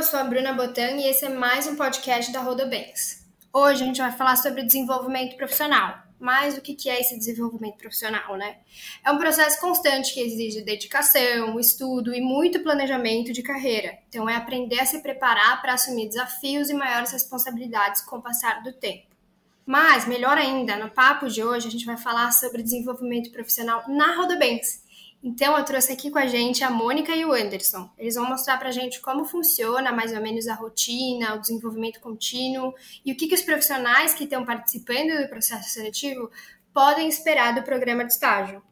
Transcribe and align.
eu 0.00 0.04
sou 0.04 0.18
a 0.18 0.24
Bruna 0.24 0.54
Botan 0.54 0.92
e 0.92 1.06
esse 1.08 1.26
é 1.26 1.28
mais 1.28 1.66
um 1.66 1.76
podcast 1.76 2.32
da 2.32 2.40
Rodobens. 2.40 3.22
Hoje 3.52 3.82
a 3.82 3.84
gente 3.84 4.00
vai 4.00 4.10
falar 4.10 4.34
sobre 4.36 4.62
desenvolvimento 4.62 5.36
profissional. 5.36 5.94
Mas 6.18 6.56
o 6.56 6.62
que 6.62 6.88
é 6.88 6.98
esse 6.98 7.18
desenvolvimento 7.18 7.76
profissional, 7.76 8.34
né? 8.34 8.60
É 9.04 9.10
um 9.10 9.18
processo 9.18 9.60
constante 9.60 10.14
que 10.14 10.20
exige 10.20 10.62
dedicação, 10.62 11.60
estudo 11.60 12.14
e 12.14 12.20
muito 12.22 12.62
planejamento 12.62 13.30
de 13.30 13.42
carreira. 13.42 13.98
Então, 14.08 14.26
é 14.26 14.36
aprender 14.36 14.80
a 14.80 14.86
se 14.86 15.02
preparar 15.02 15.60
para 15.60 15.74
assumir 15.74 16.08
desafios 16.08 16.70
e 16.70 16.74
maiores 16.74 17.12
responsabilidades 17.12 18.00
com 18.00 18.16
o 18.16 18.22
passar 18.22 18.62
do 18.62 18.72
tempo. 18.72 19.06
Mas, 19.66 20.08
melhor 20.08 20.38
ainda, 20.38 20.78
no 20.78 20.88
papo 20.88 21.28
de 21.28 21.44
hoje 21.44 21.68
a 21.68 21.70
gente 21.70 21.84
vai 21.84 21.98
falar 21.98 22.32
sobre 22.32 22.62
desenvolvimento 22.62 23.30
profissional 23.30 23.84
na 23.86 24.16
Rodobens. 24.16 24.79
Então, 25.22 25.56
eu 25.56 25.64
trouxe 25.64 25.92
aqui 25.92 26.10
com 26.10 26.18
a 26.18 26.26
gente 26.26 26.64
a 26.64 26.70
Mônica 26.70 27.14
e 27.14 27.26
o 27.26 27.32
Anderson. 27.32 27.90
Eles 27.98 28.14
vão 28.14 28.26
mostrar 28.26 28.56
para 28.56 28.70
a 28.70 28.72
gente 28.72 29.00
como 29.00 29.26
funciona 29.26 29.92
mais 29.92 30.14
ou 30.14 30.22
menos 30.22 30.48
a 30.48 30.54
rotina, 30.54 31.34
o 31.34 31.40
desenvolvimento 31.40 32.00
contínuo 32.00 32.72
e 33.04 33.12
o 33.12 33.16
que, 33.16 33.28
que 33.28 33.34
os 33.34 33.42
profissionais 33.42 34.14
que 34.14 34.24
estão 34.24 34.46
participando 34.46 35.20
do 35.20 35.28
processo 35.28 35.68
seletivo 35.68 36.30
podem 36.72 37.06
esperar 37.06 37.54
do 37.54 37.62
programa 37.62 38.04
de 38.04 38.12
estágio. 38.12 38.62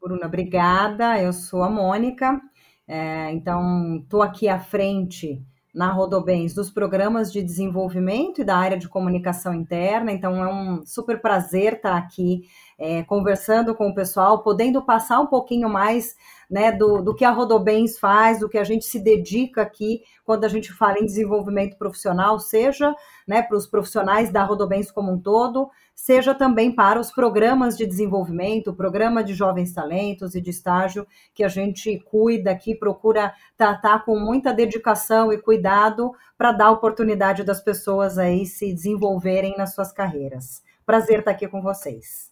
Bruna, 0.00 0.26
obrigada. 0.26 1.20
Eu 1.20 1.32
sou 1.32 1.64
a 1.64 1.68
Mônica. 1.70 2.40
É, 2.86 3.32
então, 3.32 3.98
estou 4.02 4.22
aqui 4.22 4.48
à 4.48 4.60
frente 4.60 5.44
na 5.74 5.92
Rodobens 5.92 6.54
dos 6.54 6.70
programas 6.70 7.32
de 7.32 7.42
desenvolvimento 7.42 8.40
e 8.40 8.44
da 8.44 8.56
área 8.56 8.78
de 8.78 8.88
comunicação 8.88 9.54
interna. 9.54 10.10
Então, 10.10 10.42
é 10.42 10.52
um 10.52 10.84
super 10.84 11.20
prazer 11.20 11.74
estar 11.74 11.96
aqui 11.96 12.48
é, 12.78 13.02
conversando 13.02 13.74
com 13.74 13.88
o 13.88 13.94
pessoal, 13.94 14.42
podendo 14.42 14.82
passar 14.82 15.20
um 15.20 15.26
pouquinho 15.26 15.68
mais 15.68 16.16
né, 16.48 16.72
do, 16.72 17.02
do 17.02 17.14
que 17.14 17.24
a 17.24 17.30
Rodobens 17.30 17.98
faz, 17.98 18.40
do 18.40 18.48
que 18.48 18.56
a 18.56 18.64
gente 18.64 18.84
se 18.84 18.98
dedica 18.98 19.62
aqui 19.62 20.02
quando 20.24 20.44
a 20.44 20.48
gente 20.48 20.72
fala 20.72 20.98
em 20.98 21.04
desenvolvimento 21.04 21.76
profissional, 21.76 22.38
seja 22.38 22.94
né, 23.26 23.42
para 23.42 23.56
os 23.56 23.66
profissionais 23.66 24.30
da 24.30 24.44
Rodobens 24.44 24.90
como 24.90 25.12
um 25.12 25.18
todo, 25.18 25.70
seja 25.98 26.32
também 26.32 26.70
para 26.70 27.00
os 27.00 27.10
programas 27.10 27.76
de 27.76 27.84
desenvolvimento, 27.84 28.70
o 28.70 28.74
programa 28.74 29.22
de 29.22 29.34
jovens 29.34 29.74
talentos 29.74 30.36
e 30.36 30.40
de 30.40 30.50
estágio 30.50 31.04
que 31.34 31.42
a 31.42 31.48
gente 31.48 31.98
cuida 32.08 32.52
aqui, 32.52 32.72
procura 32.72 33.34
tratar 33.56 34.04
com 34.04 34.16
muita 34.16 34.54
dedicação 34.54 35.32
e 35.32 35.38
cuidado 35.38 36.12
para 36.36 36.52
dar 36.52 36.70
oportunidade 36.70 37.42
das 37.42 37.60
pessoas 37.60 38.16
aí 38.16 38.46
se 38.46 38.72
desenvolverem 38.72 39.56
nas 39.58 39.74
suas 39.74 39.90
carreiras. 39.90 40.62
Prazer 40.86 41.18
estar 41.18 41.32
aqui 41.32 41.48
com 41.48 41.60
vocês. 41.60 42.30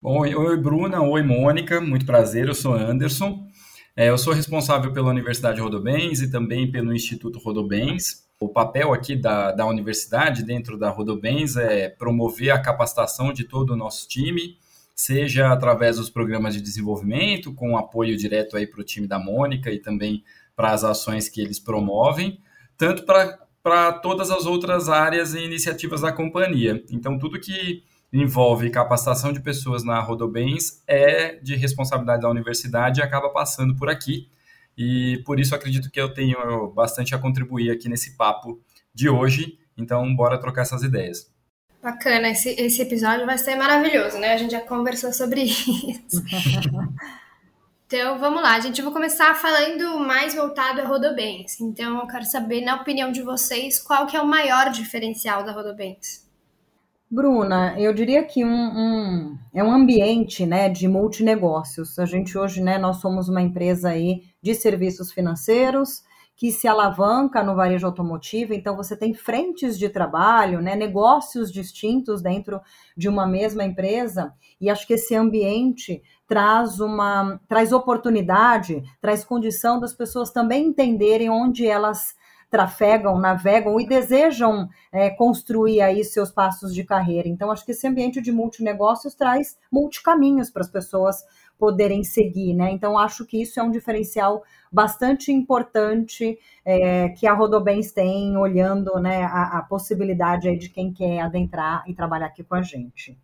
Oi, 0.00 0.32
oi, 0.32 0.56
Bruna. 0.56 1.02
Oi, 1.02 1.22
Mônica. 1.24 1.80
Muito 1.80 2.06
prazer. 2.06 2.46
Eu 2.46 2.54
sou 2.54 2.74
Anderson. 2.74 3.44
É, 3.96 4.08
eu 4.08 4.16
sou 4.16 4.32
responsável 4.32 4.92
pela 4.92 5.10
Universidade 5.10 5.60
Rodobens 5.60 6.22
e 6.22 6.30
também 6.30 6.70
pelo 6.70 6.94
Instituto 6.94 7.40
Rodobens. 7.40 8.29
O 8.40 8.48
papel 8.48 8.94
aqui 8.94 9.14
da, 9.14 9.52
da 9.52 9.66
universidade 9.66 10.42
dentro 10.42 10.78
da 10.78 10.88
Rodobens 10.88 11.56
é 11.58 11.90
promover 11.90 12.50
a 12.50 12.58
capacitação 12.58 13.34
de 13.34 13.44
todo 13.44 13.74
o 13.74 13.76
nosso 13.76 14.08
time, 14.08 14.56
seja 14.94 15.52
através 15.52 15.98
dos 15.98 16.08
programas 16.08 16.54
de 16.54 16.62
desenvolvimento, 16.62 17.52
com 17.52 17.76
apoio 17.76 18.16
direto 18.16 18.56
aí 18.56 18.66
para 18.66 18.80
o 18.80 18.84
time 18.84 19.06
da 19.06 19.18
Mônica 19.18 19.70
e 19.70 19.78
também 19.78 20.24
para 20.56 20.72
as 20.72 20.84
ações 20.84 21.28
que 21.28 21.42
eles 21.42 21.60
promovem, 21.60 22.40
tanto 22.78 23.04
para 23.04 23.92
todas 23.92 24.30
as 24.30 24.46
outras 24.46 24.88
áreas 24.88 25.34
e 25.34 25.40
iniciativas 25.40 26.00
da 26.00 26.10
companhia. 26.10 26.82
Então, 26.90 27.18
tudo 27.18 27.38
que 27.38 27.84
envolve 28.10 28.70
capacitação 28.70 29.34
de 29.34 29.40
pessoas 29.40 29.84
na 29.84 30.00
Rodobens 30.00 30.82
é 30.86 31.34
de 31.42 31.56
responsabilidade 31.56 32.22
da 32.22 32.30
universidade 32.30 33.00
e 33.00 33.02
acaba 33.02 33.28
passando 33.28 33.76
por 33.76 33.90
aqui. 33.90 34.30
E 34.82 35.18
por 35.26 35.38
isso 35.38 35.54
acredito 35.54 35.90
que 35.90 36.00
eu 36.00 36.14
tenho 36.14 36.68
bastante 36.68 37.14
a 37.14 37.18
contribuir 37.18 37.70
aqui 37.70 37.86
nesse 37.86 38.16
papo 38.16 38.58
de 38.94 39.10
hoje. 39.10 39.58
Então, 39.76 40.16
bora 40.16 40.40
trocar 40.40 40.62
essas 40.62 40.82
ideias. 40.82 41.30
Bacana, 41.82 42.30
esse, 42.30 42.48
esse 42.58 42.80
episódio 42.80 43.26
vai 43.26 43.36
ser 43.36 43.56
maravilhoso, 43.56 44.16
né? 44.18 44.32
A 44.32 44.38
gente 44.38 44.52
já 44.52 44.60
conversou 44.62 45.12
sobre 45.12 45.42
isso. 45.42 46.24
então, 47.86 48.18
vamos 48.18 48.42
lá. 48.42 48.56
A 48.56 48.60
gente 48.60 48.80
vai 48.80 48.90
começar 48.90 49.34
falando 49.34 50.00
mais 50.00 50.34
voltado 50.34 50.80
a 50.80 50.86
Rodobens. 50.86 51.60
Então, 51.60 52.00
eu 52.00 52.06
quero 52.06 52.24
saber, 52.24 52.62
na 52.62 52.76
opinião 52.76 53.12
de 53.12 53.20
vocês, 53.20 53.78
qual 53.78 54.06
que 54.06 54.16
é 54.16 54.22
o 54.22 54.26
maior 54.26 54.70
diferencial 54.70 55.44
da 55.44 55.52
Rodobens? 55.52 56.26
Bruna, 57.10 57.78
eu 57.78 57.92
diria 57.92 58.24
que 58.24 58.42
um, 58.42 58.48
um, 58.48 59.38
é 59.52 59.62
um 59.62 59.72
ambiente 59.72 60.46
né, 60.46 60.70
de 60.70 60.88
multinegócios. 60.88 61.98
A 61.98 62.06
gente 62.06 62.38
hoje, 62.38 62.62
né, 62.62 62.78
nós 62.78 62.96
somos 62.96 63.28
uma 63.28 63.42
empresa 63.42 63.90
aí 63.90 64.29
de 64.42 64.54
serviços 64.54 65.12
financeiros 65.12 66.02
que 66.40 66.50
se 66.50 66.66
alavanca 66.66 67.42
no 67.42 67.54
varejo 67.54 67.86
automotivo, 67.86 68.54
então 68.54 68.74
você 68.74 68.96
tem 68.96 69.12
frentes 69.12 69.78
de 69.78 69.90
trabalho, 69.90 70.62
né, 70.62 70.74
negócios 70.74 71.52
distintos 71.52 72.22
dentro 72.22 72.62
de 72.96 73.10
uma 73.10 73.26
mesma 73.26 73.62
empresa, 73.62 74.32
e 74.58 74.70
acho 74.70 74.86
que 74.86 74.94
esse 74.94 75.14
ambiente 75.14 76.02
traz 76.26 76.80
uma 76.80 77.38
traz 77.46 77.72
oportunidade, 77.72 78.82
traz 79.02 79.22
condição 79.22 79.78
das 79.78 79.92
pessoas 79.92 80.30
também 80.30 80.68
entenderem 80.68 81.28
onde 81.28 81.66
elas 81.66 82.14
trafegam, 82.48 83.18
navegam 83.18 83.78
e 83.78 83.86
desejam 83.86 84.68
é, 84.90 85.10
construir 85.10 85.82
aí 85.82 86.02
seus 86.02 86.32
passos 86.32 86.74
de 86.74 86.84
carreira. 86.84 87.28
Então, 87.28 87.50
acho 87.50 87.64
que 87.64 87.72
esse 87.72 87.86
ambiente 87.86 88.20
de 88.20 88.32
multinegócios 88.32 89.14
traz 89.14 89.56
multicaminhos 89.70 90.50
para 90.50 90.62
as 90.62 90.70
pessoas 90.70 91.22
poderem 91.60 92.02
seguir, 92.02 92.54
né? 92.54 92.72
Então, 92.72 92.98
acho 92.98 93.26
que 93.26 93.42
isso 93.42 93.60
é 93.60 93.62
um 93.62 93.70
diferencial 93.70 94.42
bastante 94.72 95.30
importante 95.30 96.38
é, 96.64 97.10
que 97.10 97.26
a 97.26 97.34
Rodobens 97.34 97.92
tem, 97.92 98.34
olhando 98.36 98.98
né, 98.98 99.24
a, 99.24 99.58
a 99.58 99.62
possibilidade 99.62 100.56
de 100.56 100.70
quem 100.70 100.90
quer 100.90 101.20
adentrar 101.20 101.84
e 101.86 101.94
trabalhar 101.94 102.26
aqui 102.26 102.42
com 102.42 102.54
a 102.54 102.62
gente. 102.62 103.18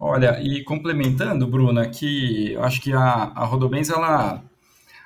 Olha, 0.00 0.40
e 0.42 0.64
complementando, 0.64 1.46
Bruna, 1.46 1.88
que 1.88 2.52
eu 2.52 2.62
acho 2.64 2.80
que 2.80 2.92
a, 2.92 3.00
a 3.00 3.44
Rodobens, 3.44 3.90
ela, 3.90 4.42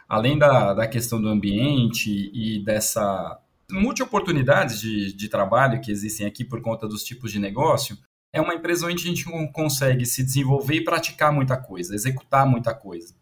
além 0.09 0.39
da, 0.39 0.73
da 0.73 0.87
questão 0.87 1.21
do 1.21 1.29
ambiente 1.29 2.31
e 2.33 2.65
dessa 2.65 3.39
multi-oportunidades 3.71 4.81
de, 4.81 5.13
de 5.15 5.29
trabalho 5.29 5.81
que 5.81 5.91
existem 5.91 6.27
aqui 6.27 6.45
por 6.45 6.61
conta 6.61 6.87
dos 6.87 7.03
tipos 7.03 7.33
de 7.33 7.39
negócio, 7.39 7.97
é 8.33 8.41
uma 8.41 8.55
empresa 8.55 8.87
onde 8.87 9.03
a 9.03 9.07
gente 9.07 9.25
consegue 9.53 10.07
se 10.07 10.23
desenvolver 10.23 10.77
e 10.77 10.85
praticar 10.85 11.33
muita 11.33 11.57
coisa, 11.57 11.95
executar 11.95 12.47
muita 12.47 12.75
coisa. 12.75 13.15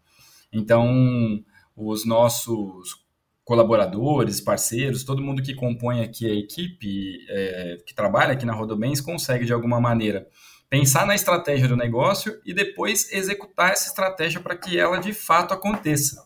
Então, 0.51 1.43
os 1.75 2.05
nossos 2.05 3.01
colaboradores, 3.43 4.39
parceiros, 4.39 5.03
todo 5.03 5.21
mundo 5.21 5.41
que 5.41 5.53
compõe 5.53 6.01
aqui 6.01 6.29
a 6.29 6.33
equipe, 6.33 7.25
é, 7.27 7.77
que 7.85 7.93
trabalha 7.93 8.33
aqui 8.33 8.45
na 8.45 8.53
Rodobens, 8.53 9.01
consegue, 9.01 9.45
de 9.45 9.51
alguma 9.51 9.81
maneira, 9.81 10.27
pensar 10.69 11.05
na 11.05 11.15
estratégia 11.15 11.67
do 11.67 11.75
negócio 11.75 12.39
e 12.45 12.53
depois 12.53 13.11
executar 13.11 13.71
essa 13.71 13.89
estratégia 13.89 14.39
para 14.39 14.55
que 14.55 14.79
ela 14.79 14.99
de 14.99 15.11
fato 15.11 15.53
aconteça. 15.53 16.23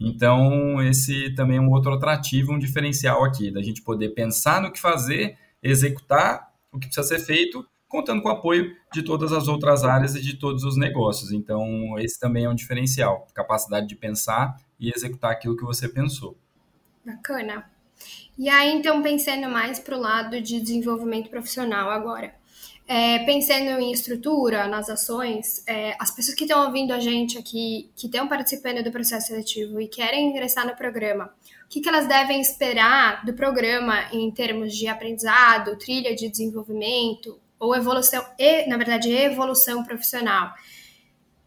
Então, 0.00 0.82
esse 0.82 1.32
também 1.36 1.58
é 1.58 1.60
um 1.60 1.70
outro 1.70 1.92
atrativo, 1.92 2.52
um 2.52 2.58
diferencial 2.58 3.24
aqui, 3.24 3.52
da 3.52 3.62
gente 3.62 3.82
poder 3.82 4.08
pensar 4.10 4.60
no 4.60 4.72
que 4.72 4.80
fazer, 4.80 5.36
executar 5.62 6.48
o 6.72 6.78
que 6.80 6.88
precisa 6.88 7.06
ser 7.06 7.24
feito, 7.24 7.64
contando 7.94 8.20
com 8.20 8.28
o 8.28 8.32
apoio 8.32 8.76
de 8.92 9.04
todas 9.04 9.32
as 9.32 9.46
outras 9.46 9.84
áreas 9.84 10.16
e 10.16 10.20
de 10.20 10.36
todos 10.36 10.64
os 10.64 10.76
negócios. 10.76 11.30
Então, 11.30 11.96
esse 12.00 12.18
também 12.18 12.44
é 12.44 12.50
um 12.50 12.54
diferencial, 12.54 13.28
capacidade 13.32 13.86
de 13.86 13.94
pensar 13.94 14.56
e 14.80 14.90
executar 14.90 15.30
aquilo 15.30 15.56
que 15.56 15.62
você 15.62 15.88
pensou. 15.88 16.36
Bacana. 17.06 17.70
E 18.36 18.48
aí, 18.48 18.74
então, 18.74 19.00
pensando 19.00 19.48
mais 19.48 19.78
para 19.78 19.96
o 19.96 20.00
lado 20.00 20.40
de 20.40 20.60
desenvolvimento 20.60 21.30
profissional 21.30 21.88
agora. 21.88 22.34
É, 22.86 23.20
pensando 23.20 23.80
em 23.80 23.92
estrutura, 23.92 24.66
nas 24.66 24.90
ações, 24.90 25.64
é, 25.66 25.96
as 26.00 26.10
pessoas 26.10 26.36
que 26.36 26.44
estão 26.44 26.66
ouvindo 26.66 26.92
a 26.92 26.98
gente 26.98 27.38
aqui, 27.38 27.90
que 27.94 28.06
estão 28.06 28.26
participando 28.26 28.82
do 28.82 28.90
processo 28.90 29.28
seletivo 29.28 29.80
e 29.80 29.86
querem 29.86 30.30
ingressar 30.30 30.66
no 30.66 30.74
programa, 30.74 31.32
o 31.64 31.68
que, 31.68 31.80
que 31.80 31.88
elas 31.88 32.08
devem 32.08 32.40
esperar 32.40 33.24
do 33.24 33.32
programa 33.34 34.12
em 34.12 34.28
termos 34.32 34.76
de 34.76 34.88
aprendizado, 34.88 35.78
trilha 35.78 36.14
de 36.14 36.28
desenvolvimento 36.28 37.40
ou 37.64 37.74
evolução, 37.74 38.24
e, 38.38 38.66
na 38.68 38.76
verdade, 38.76 39.10
evolução 39.10 39.84
profissional? 39.84 40.52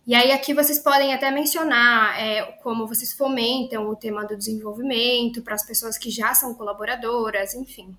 E 0.06 0.16
aí 0.16 0.32
aqui 0.32 0.54
vocês 0.54 0.80
podem 0.80 1.14
até 1.14 1.30
mencionar 1.32 2.18
é, 2.20 2.44
como 2.64 2.88
vocês 2.88 3.14
fomentam 3.14 3.90
o 3.90 3.96
tema 3.96 4.26
do 4.26 4.38
desenvolvimento 4.38 5.42
para 5.42 5.56
as 5.56 5.66
pessoas 5.66 5.98
que 5.98 6.10
já 6.10 6.34
são 6.34 6.54
colaboradoras, 6.54 7.54
enfim. 7.54 7.96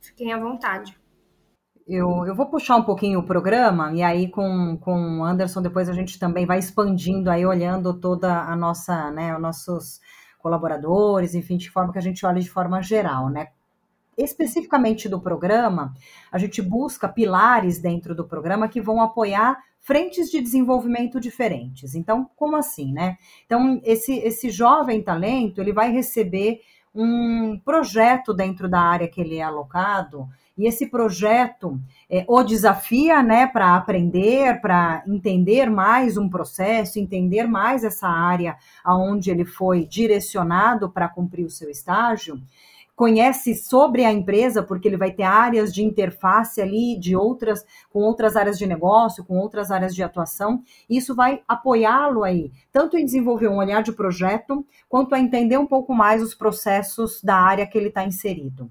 Fiquem 0.00 0.32
à 0.32 0.38
vontade 0.38 0.96
eu, 1.86 2.24
eu 2.26 2.34
vou 2.34 2.46
puxar 2.46 2.76
um 2.76 2.82
pouquinho 2.82 3.20
o 3.20 3.26
programa, 3.26 3.92
e 3.92 4.02
aí 4.02 4.28
com, 4.28 4.76
com 4.78 5.20
o 5.20 5.24
Anderson 5.24 5.62
depois 5.62 5.88
a 5.88 5.92
gente 5.92 6.18
também 6.18 6.46
vai 6.46 6.58
expandindo 6.58 7.30
aí, 7.30 7.44
olhando 7.44 7.92
toda 7.94 8.42
a 8.42 8.54
nossa, 8.56 9.10
né, 9.10 9.34
os 9.34 9.40
nossos 9.40 10.00
colaboradores, 10.38 11.34
enfim, 11.34 11.56
de 11.56 11.70
forma 11.70 11.92
que 11.92 11.98
a 11.98 12.02
gente 12.02 12.24
olhe 12.24 12.40
de 12.40 12.50
forma 12.50 12.82
geral, 12.82 13.28
né? 13.28 13.48
Especificamente 14.16 15.08
do 15.08 15.20
programa, 15.20 15.94
a 16.30 16.38
gente 16.38 16.60
busca 16.60 17.08
pilares 17.08 17.78
dentro 17.78 18.14
do 18.14 18.24
programa 18.24 18.68
que 18.68 18.80
vão 18.80 19.00
apoiar 19.00 19.58
frentes 19.80 20.30
de 20.30 20.40
desenvolvimento 20.40 21.18
diferentes. 21.18 21.94
Então, 21.94 22.28
como 22.36 22.56
assim, 22.56 22.92
né? 22.92 23.16
Então, 23.46 23.80
esse, 23.84 24.14
esse 24.18 24.50
jovem 24.50 25.02
talento, 25.02 25.60
ele 25.60 25.72
vai 25.72 25.90
receber 25.90 26.60
um 26.94 27.58
projeto 27.64 28.34
dentro 28.34 28.68
da 28.68 28.80
área 28.80 29.08
que 29.08 29.20
ele 29.20 29.38
é 29.38 29.42
alocado, 29.42 30.28
e 30.56 30.66
esse 30.66 30.86
projeto 30.86 31.80
é, 32.10 32.24
o 32.28 32.42
desafia 32.42 33.22
né, 33.22 33.46
para 33.46 33.74
aprender, 33.74 34.60
para 34.60 35.02
entender 35.06 35.70
mais 35.70 36.18
um 36.18 36.28
processo, 36.28 36.98
entender 36.98 37.44
mais 37.44 37.84
essa 37.84 38.06
área 38.06 38.56
aonde 38.84 39.30
ele 39.30 39.46
foi 39.46 39.86
direcionado 39.86 40.90
para 40.90 41.08
cumprir 41.08 41.46
o 41.46 41.50
seu 41.50 41.70
estágio 41.70 42.38
conhece 42.94 43.54
sobre 43.54 44.04
a 44.04 44.12
empresa, 44.12 44.62
porque 44.62 44.86
ele 44.86 44.96
vai 44.96 45.10
ter 45.10 45.22
áreas 45.22 45.72
de 45.72 45.82
interface 45.82 46.60
ali 46.60 46.98
de 46.98 47.16
outras, 47.16 47.64
com 47.90 48.00
outras 48.00 48.36
áreas 48.36 48.58
de 48.58 48.66
negócio, 48.66 49.24
com 49.24 49.38
outras 49.38 49.70
áreas 49.70 49.94
de 49.94 50.02
atuação, 50.02 50.62
isso 50.88 51.14
vai 51.14 51.42
apoiá-lo 51.48 52.22
aí, 52.22 52.52
tanto 52.70 52.96
em 52.96 53.04
desenvolver 53.04 53.48
um 53.48 53.56
olhar 53.56 53.82
de 53.82 53.92
projeto, 53.92 54.64
quanto 54.88 55.14
a 55.14 55.18
entender 55.20 55.58
um 55.58 55.66
pouco 55.66 55.94
mais 55.94 56.22
os 56.22 56.34
processos 56.34 57.22
da 57.22 57.36
área 57.36 57.66
que 57.66 57.76
ele 57.76 57.88
está 57.88 58.04
inserido. 58.04 58.70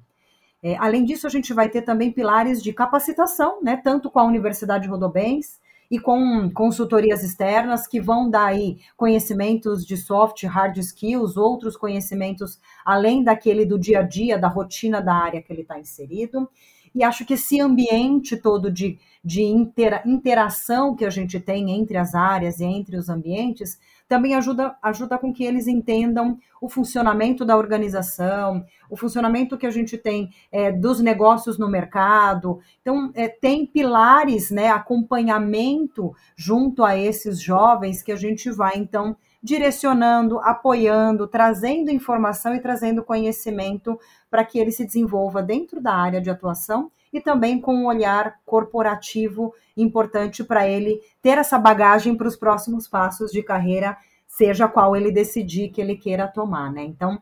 É, 0.63 0.77
além 0.77 1.03
disso, 1.03 1.25
a 1.25 1.29
gente 1.29 1.53
vai 1.53 1.69
ter 1.69 1.81
também 1.81 2.11
pilares 2.11 2.61
de 2.61 2.71
capacitação, 2.71 3.61
né, 3.63 3.77
tanto 3.77 4.11
com 4.11 4.19
a 4.19 4.23
Universidade 4.23 4.87
Rodobens, 4.87 5.59
e 5.91 5.99
com 5.99 6.49
consultorias 6.49 7.21
externas 7.21 7.85
que 7.85 7.99
vão 7.99 8.29
dar 8.29 8.45
aí 8.45 8.79
conhecimentos 8.95 9.85
de 9.85 9.97
soft, 9.97 10.41
hard 10.45 10.77
skills, 10.77 11.35
outros 11.35 11.75
conhecimentos 11.75 12.57
além 12.85 13.21
daquele 13.21 13.65
do 13.65 13.77
dia 13.77 13.99
a 13.99 14.01
dia, 14.01 14.39
da 14.39 14.47
rotina 14.47 15.01
da 15.01 15.13
área 15.13 15.41
que 15.41 15.51
ele 15.51 15.63
está 15.63 15.77
inserido. 15.77 16.49
E 16.95 17.03
acho 17.03 17.25
que 17.25 17.33
esse 17.33 17.59
ambiente 17.59 18.37
todo 18.37 18.71
de, 18.71 18.97
de 19.23 19.43
intera, 19.43 20.01
interação 20.05 20.95
que 20.95 21.03
a 21.03 21.09
gente 21.09 21.41
tem 21.41 21.71
entre 21.71 21.97
as 21.97 22.15
áreas 22.15 22.61
e 22.61 22.65
entre 22.65 22.95
os 22.95 23.09
ambientes 23.09 23.77
também 24.11 24.35
ajuda, 24.35 24.75
ajuda 24.81 25.17
com 25.17 25.31
que 25.31 25.41
eles 25.41 25.67
entendam 25.67 26.37
o 26.59 26.67
funcionamento 26.67 27.45
da 27.45 27.55
organização, 27.55 28.65
o 28.89 28.97
funcionamento 28.97 29.57
que 29.57 29.65
a 29.65 29.71
gente 29.71 29.97
tem 29.97 30.29
é, 30.51 30.69
dos 30.69 30.99
negócios 30.99 31.57
no 31.57 31.69
mercado. 31.69 32.59
Então, 32.81 33.09
é, 33.15 33.29
tem 33.29 33.65
pilares, 33.65 34.51
né, 34.51 34.67
acompanhamento 34.67 36.13
junto 36.35 36.83
a 36.83 36.97
esses 36.97 37.41
jovens 37.41 38.03
que 38.03 38.11
a 38.11 38.17
gente 38.17 38.51
vai, 38.51 38.73
então, 38.75 39.15
direcionando, 39.41 40.39
apoiando, 40.39 41.25
trazendo 41.25 41.89
informação 41.89 42.53
e 42.53 42.59
trazendo 42.59 43.05
conhecimento 43.05 43.97
para 44.29 44.43
que 44.43 44.59
ele 44.59 44.71
se 44.71 44.85
desenvolva 44.85 45.41
dentro 45.41 45.79
da 45.79 45.93
área 45.93 46.19
de 46.19 46.29
atuação 46.29 46.91
e 47.13 47.21
também 47.21 47.61
com 47.61 47.73
um 47.73 47.85
olhar 47.85 48.41
corporativo 48.45 49.53
importante 49.75 50.43
para 50.43 50.67
ele 50.67 50.99
ter 51.21 51.37
essa 51.37 51.57
bagagem 51.57 52.15
para 52.15 52.27
os 52.27 52.35
próximos 52.35 52.87
passos 52.87 53.31
de 53.31 53.41
carreira, 53.43 53.97
seja 54.27 54.67
qual 54.67 54.95
ele 54.95 55.11
decidir 55.11 55.69
que 55.69 55.81
ele 55.81 55.95
queira 55.95 56.27
tomar, 56.27 56.71
né? 56.71 56.83
Então, 56.83 57.21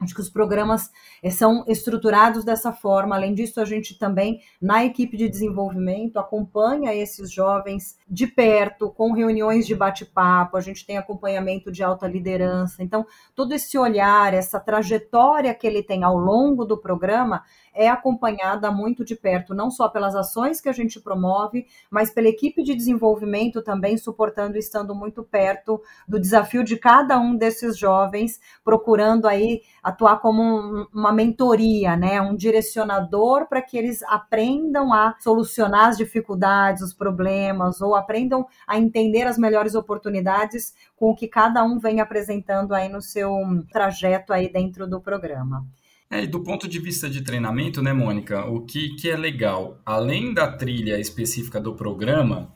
Acho 0.00 0.14
que 0.14 0.20
os 0.22 0.30
programas 0.30 0.90
eh, 1.22 1.28
são 1.28 1.62
estruturados 1.68 2.42
dessa 2.42 2.72
forma. 2.72 3.14
Além 3.14 3.34
disso, 3.34 3.60
a 3.60 3.66
gente 3.66 3.98
também, 3.98 4.40
na 4.60 4.82
equipe 4.82 5.14
de 5.14 5.28
desenvolvimento, 5.28 6.18
acompanha 6.18 6.94
esses 6.94 7.30
jovens 7.30 7.98
de 8.08 8.26
perto, 8.26 8.88
com 8.88 9.12
reuniões 9.12 9.66
de 9.66 9.74
bate-papo, 9.74 10.56
a 10.56 10.60
gente 10.60 10.86
tem 10.86 10.96
acompanhamento 10.96 11.70
de 11.70 11.82
alta 11.82 12.08
liderança. 12.08 12.82
Então, 12.82 13.06
todo 13.34 13.52
esse 13.52 13.76
olhar, 13.76 14.32
essa 14.32 14.58
trajetória 14.58 15.54
que 15.54 15.66
ele 15.66 15.82
tem 15.82 16.02
ao 16.02 16.16
longo 16.16 16.64
do 16.64 16.78
programa 16.78 17.42
é 17.74 17.88
acompanhada 17.88 18.70
muito 18.70 19.04
de 19.04 19.14
perto, 19.14 19.54
não 19.54 19.70
só 19.70 19.88
pelas 19.88 20.14
ações 20.14 20.60
que 20.60 20.68
a 20.68 20.72
gente 20.72 21.00
promove, 21.00 21.66
mas 21.90 22.10
pela 22.10 22.28
equipe 22.28 22.62
de 22.62 22.74
desenvolvimento 22.74 23.62
também 23.62 23.96
suportando 23.96 24.56
e 24.56 24.60
estando 24.60 24.94
muito 24.94 25.22
perto 25.22 25.80
do 26.06 26.18
desafio 26.18 26.64
de 26.64 26.76
cada 26.76 27.18
um 27.18 27.36
desses 27.36 27.76
jovens, 27.76 28.40
procurando 28.64 29.26
aí 29.26 29.62
atuar 29.82 30.20
como 30.20 30.42
um, 30.42 30.86
uma 30.92 31.12
mentoria, 31.12 31.96
né, 31.96 32.20
um 32.20 32.34
direcionador 32.34 33.46
para 33.48 33.62
que 33.62 33.76
eles 33.76 34.02
aprendam 34.04 34.92
a 34.92 35.14
solucionar 35.20 35.88
as 35.88 35.96
dificuldades, 35.96 36.82
os 36.82 36.92
problemas, 36.92 37.80
ou 37.80 37.94
aprendam 37.94 38.46
a 38.66 38.78
entender 38.78 39.22
as 39.22 39.38
melhores 39.38 39.74
oportunidades 39.74 40.74
com 40.96 41.10
o 41.10 41.14
que 41.14 41.28
cada 41.28 41.64
um 41.64 41.78
vem 41.78 42.00
apresentando 42.00 42.74
aí 42.74 42.88
no 42.88 43.00
seu 43.00 43.32
trajeto 43.72 44.32
aí 44.32 44.52
dentro 44.52 44.86
do 44.86 45.00
programa. 45.00 45.66
É, 46.10 46.24
e 46.24 46.26
do 46.26 46.42
ponto 46.42 46.66
de 46.66 46.80
vista 46.80 47.08
de 47.08 47.22
treinamento, 47.22 47.80
né, 47.80 47.92
Mônica, 47.92 48.44
o 48.46 48.66
que, 48.66 48.96
que 48.96 49.08
é 49.08 49.16
legal, 49.16 49.80
além 49.86 50.34
da 50.34 50.50
trilha 50.50 50.98
específica 50.98 51.60
do 51.60 51.76
programa, 51.76 52.52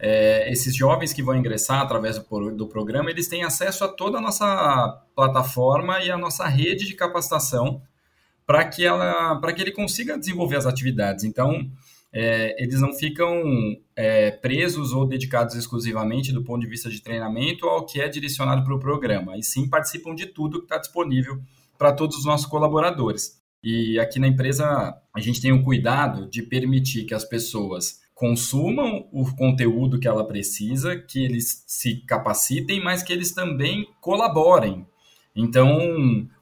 é, 0.00 0.50
esses 0.50 0.74
jovens 0.74 1.12
que 1.12 1.22
vão 1.22 1.36
ingressar 1.36 1.80
através 1.80 2.18
do, 2.18 2.50
do, 2.56 2.66
programa, 2.66 3.08
eles 3.08 3.28
têm 3.28 3.44
acesso 3.44 3.84
a 3.84 3.88
toda 3.88 4.18
a 4.18 4.20
nossa 4.20 5.00
plataforma 5.14 6.02
e 6.02 6.10
a 6.10 6.18
nossa 6.18 6.46
rede 6.48 6.86
de 6.86 6.94
capacitação 6.94 7.80
para 8.44 8.64
que, 8.64 8.84
ela, 8.84 9.40
que 9.52 9.62
ele 9.62 9.72
consiga 9.72 10.18
desenvolver 10.18 10.56
as 10.56 10.66
atividades. 10.66 11.22
Então, 11.22 11.70
é, 12.12 12.60
eles 12.60 12.80
não 12.80 12.92
ficam 12.92 13.44
é, 13.94 14.32
presos 14.32 14.92
ou 14.92 15.06
dedicados 15.06 15.54
exclusivamente 15.54 16.32
do 16.32 16.42
ponto 16.42 16.62
de 16.62 16.66
vista 16.66 16.90
de 16.90 17.00
treinamento 17.00 17.66
ao 17.66 17.86
que 17.86 18.00
é 18.00 18.08
direcionado 18.08 18.64
para 18.64 18.74
o 18.74 18.80
programa, 18.80 19.36
e 19.36 19.42
sim 19.42 19.68
participam 19.68 20.16
de 20.16 20.26
tudo 20.26 20.58
que 20.58 20.64
está 20.64 20.78
disponível 20.78 21.40
para 21.78 21.92
todos 21.92 22.18
os 22.18 22.24
nossos 22.24 22.46
colaboradores. 22.46 23.38
E 23.62 23.98
aqui 23.98 24.18
na 24.18 24.28
empresa 24.28 24.94
a 25.14 25.20
gente 25.20 25.40
tem 25.40 25.52
o 25.52 25.62
cuidado 25.62 26.28
de 26.28 26.42
permitir 26.42 27.04
que 27.04 27.14
as 27.14 27.24
pessoas 27.24 28.00
consumam 28.14 29.08
o 29.12 29.24
conteúdo 29.36 29.98
que 29.98 30.08
ela 30.08 30.26
precisa, 30.26 30.96
que 30.96 31.24
eles 31.24 31.64
se 31.68 32.04
capacitem, 32.04 32.82
mas 32.82 33.02
que 33.02 33.12
eles 33.12 33.32
também 33.32 33.86
colaborem. 34.00 34.84
Então, 35.36 35.78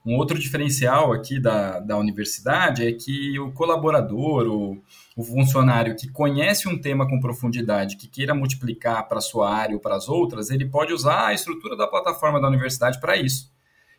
um 0.07 0.17
outro 0.17 0.39
diferencial 0.39 1.13
aqui 1.13 1.39
da, 1.39 1.79
da 1.81 1.99
universidade 1.99 2.87
é 2.87 2.93
que 2.93 3.39
o 3.39 3.53
colaborador, 3.53 4.47
o, 4.47 4.83
o 5.15 5.23
funcionário 5.23 5.95
que 5.95 6.09
conhece 6.09 6.67
um 6.67 6.81
tema 6.81 7.07
com 7.07 7.21
profundidade, 7.21 7.99
que 7.99 8.09
queira 8.09 8.35
multiplicar 8.35 9.07
para 9.07 9.19
a 9.19 9.21
sua 9.21 9.55
área 9.55 9.75
ou 9.75 9.81
para 9.81 9.97
as 9.97 10.09
outras, 10.09 10.49
ele 10.49 10.65
pode 10.65 10.95
usar 10.95 11.27
a 11.27 11.35
estrutura 11.35 11.77
da 11.77 11.87
plataforma 11.87 12.41
da 12.41 12.49
universidade 12.49 12.99
para 12.99 13.19
isso. 13.19 13.55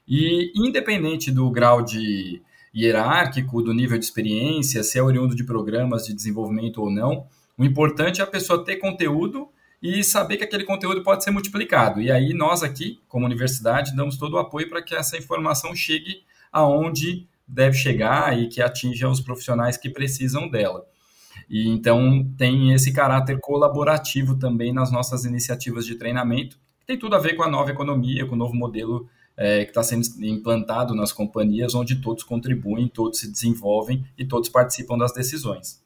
E 0.07 0.51
independente 0.55 1.31
do 1.31 1.49
grau 1.51 1.81
de 1.81 2.41
hierárquico, 2.73 3.61
do 3.61 3.73
nível 3.73 3.97
de 3.97 4.05
experiência, 4.05 4.83
se 4.83 4.97
é 4.97 5.03
oriundo 5.03 5.35
de 5.35 5.43
programas 5.43 6.05
de 6.05 6.13
desenvolvimento 6.13 6.81
ou 6.81 6.91
não, 6.91 7.25
o 7.57 7.65
importante 7.65 8.21
é 8.21 8.23
a 8.23 8.27
pessoa 8.27 8.63
ter 8.63 8.77
conteúdo 8.77 9.49
e 9.81 10.03
saber 10.03 10.37
que 10.37 10.43
aquele 10.43 10.63
conteúdo 10.63 11.03
pode 11.03 11.23
ser 11.23 11.31
multiplicado. 11.31 12.01
E 12.01 12.11
aí 12.11 12.33
nós 12.33 12.63
aqui, 12.63 12.99
como 13.07 13.25
universidade, 13.25 13.95
damos 13.95 14.17
todo 14.17 14.33
o 14.33 14.37
apoio 14.37 14.69
para 14.69 14.81
que 14.81 14.95
essa 14.95 15.17
informação 15.17 15.75
chegue 15.75 16.23
aonde 16.51 17.27
deve 17.47 17.77
chegar 17.77 18.37
e 18.37 18.47
que 18.47 18.61
atinja 18.61 19.09
os 19.09 19.21
profissionais 19.21 19.77
que 19.77 19.89
precisam 19.89 20.49
dela. 20.49 20.85
E 21.49 21.67
então 21.67 22.27
tem 22.37 22.73
esse 22.73 22.91
caráter 22.91 23.39
colaborativo 23.39 24.37
também 24.37 24.73
nas 24.73 24.91
nossas 24.91 25.25
iniciativas 25.25 25.85
de 25.85 25.95
treinamento, 25.95 26.57
que 26.79 26.85
tem 26.85 26.97
tudo 26.97 27.15
a 27.15 27.19
ver 27.19 27.35
com 27.35 27.43
a 27.43 27.49
nova 27.49 27.71
economia, 27.71 28.25
com 28.25 28.35
o 28.35 28.37
novo 28.37 28.55
modelo 28.55 29.07
é, 29.37 29.63
que 29.63 29.69
está 29.69 29.83
sendo 29.83 30.03
implantado 30.25 30.95
nas 30.95 31.13
companhias, 31.13 31.75
onde 31.75 32.01
todos 32.01 32.23
contribuem, 32.23 32.87
todos 32.87 33.19
se 33.19 33.31
desenvolvem 33.31 34.03
e 34.17 34.25
todos 34.25 34.49
participam 34.49 34.97
das 34.97 35.13
decisões. 35.13 35.85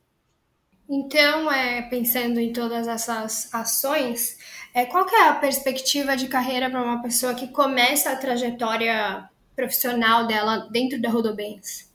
Então, 0.89 1.51
é, 1.51 1.81
pensando 1.83 2.39
em 2.39 2.51
todas 2.51 2.87
essas 2.87 3.53
ações, 3.53 4.37
é, 4.73 4.85
qual 4.85 5.07
é 5.07 5.27
a 5.27 5.35
perspectiva 5.35 6.15
de 6.15 6.27
carreira 6.27 6.69
para 6.69 6.83
uma 6.83 7.01
pessoa 7.01 7.33
que 7.33 7.49
começa 7.49 8.11
a 8.11 8.15
trajetória 8.15 9.29
profissional 9.55 10.27
dela 10.27 10.69
dentro 10.71 11.01
da 11.01 11.09
Rodobens? 11.09 11.91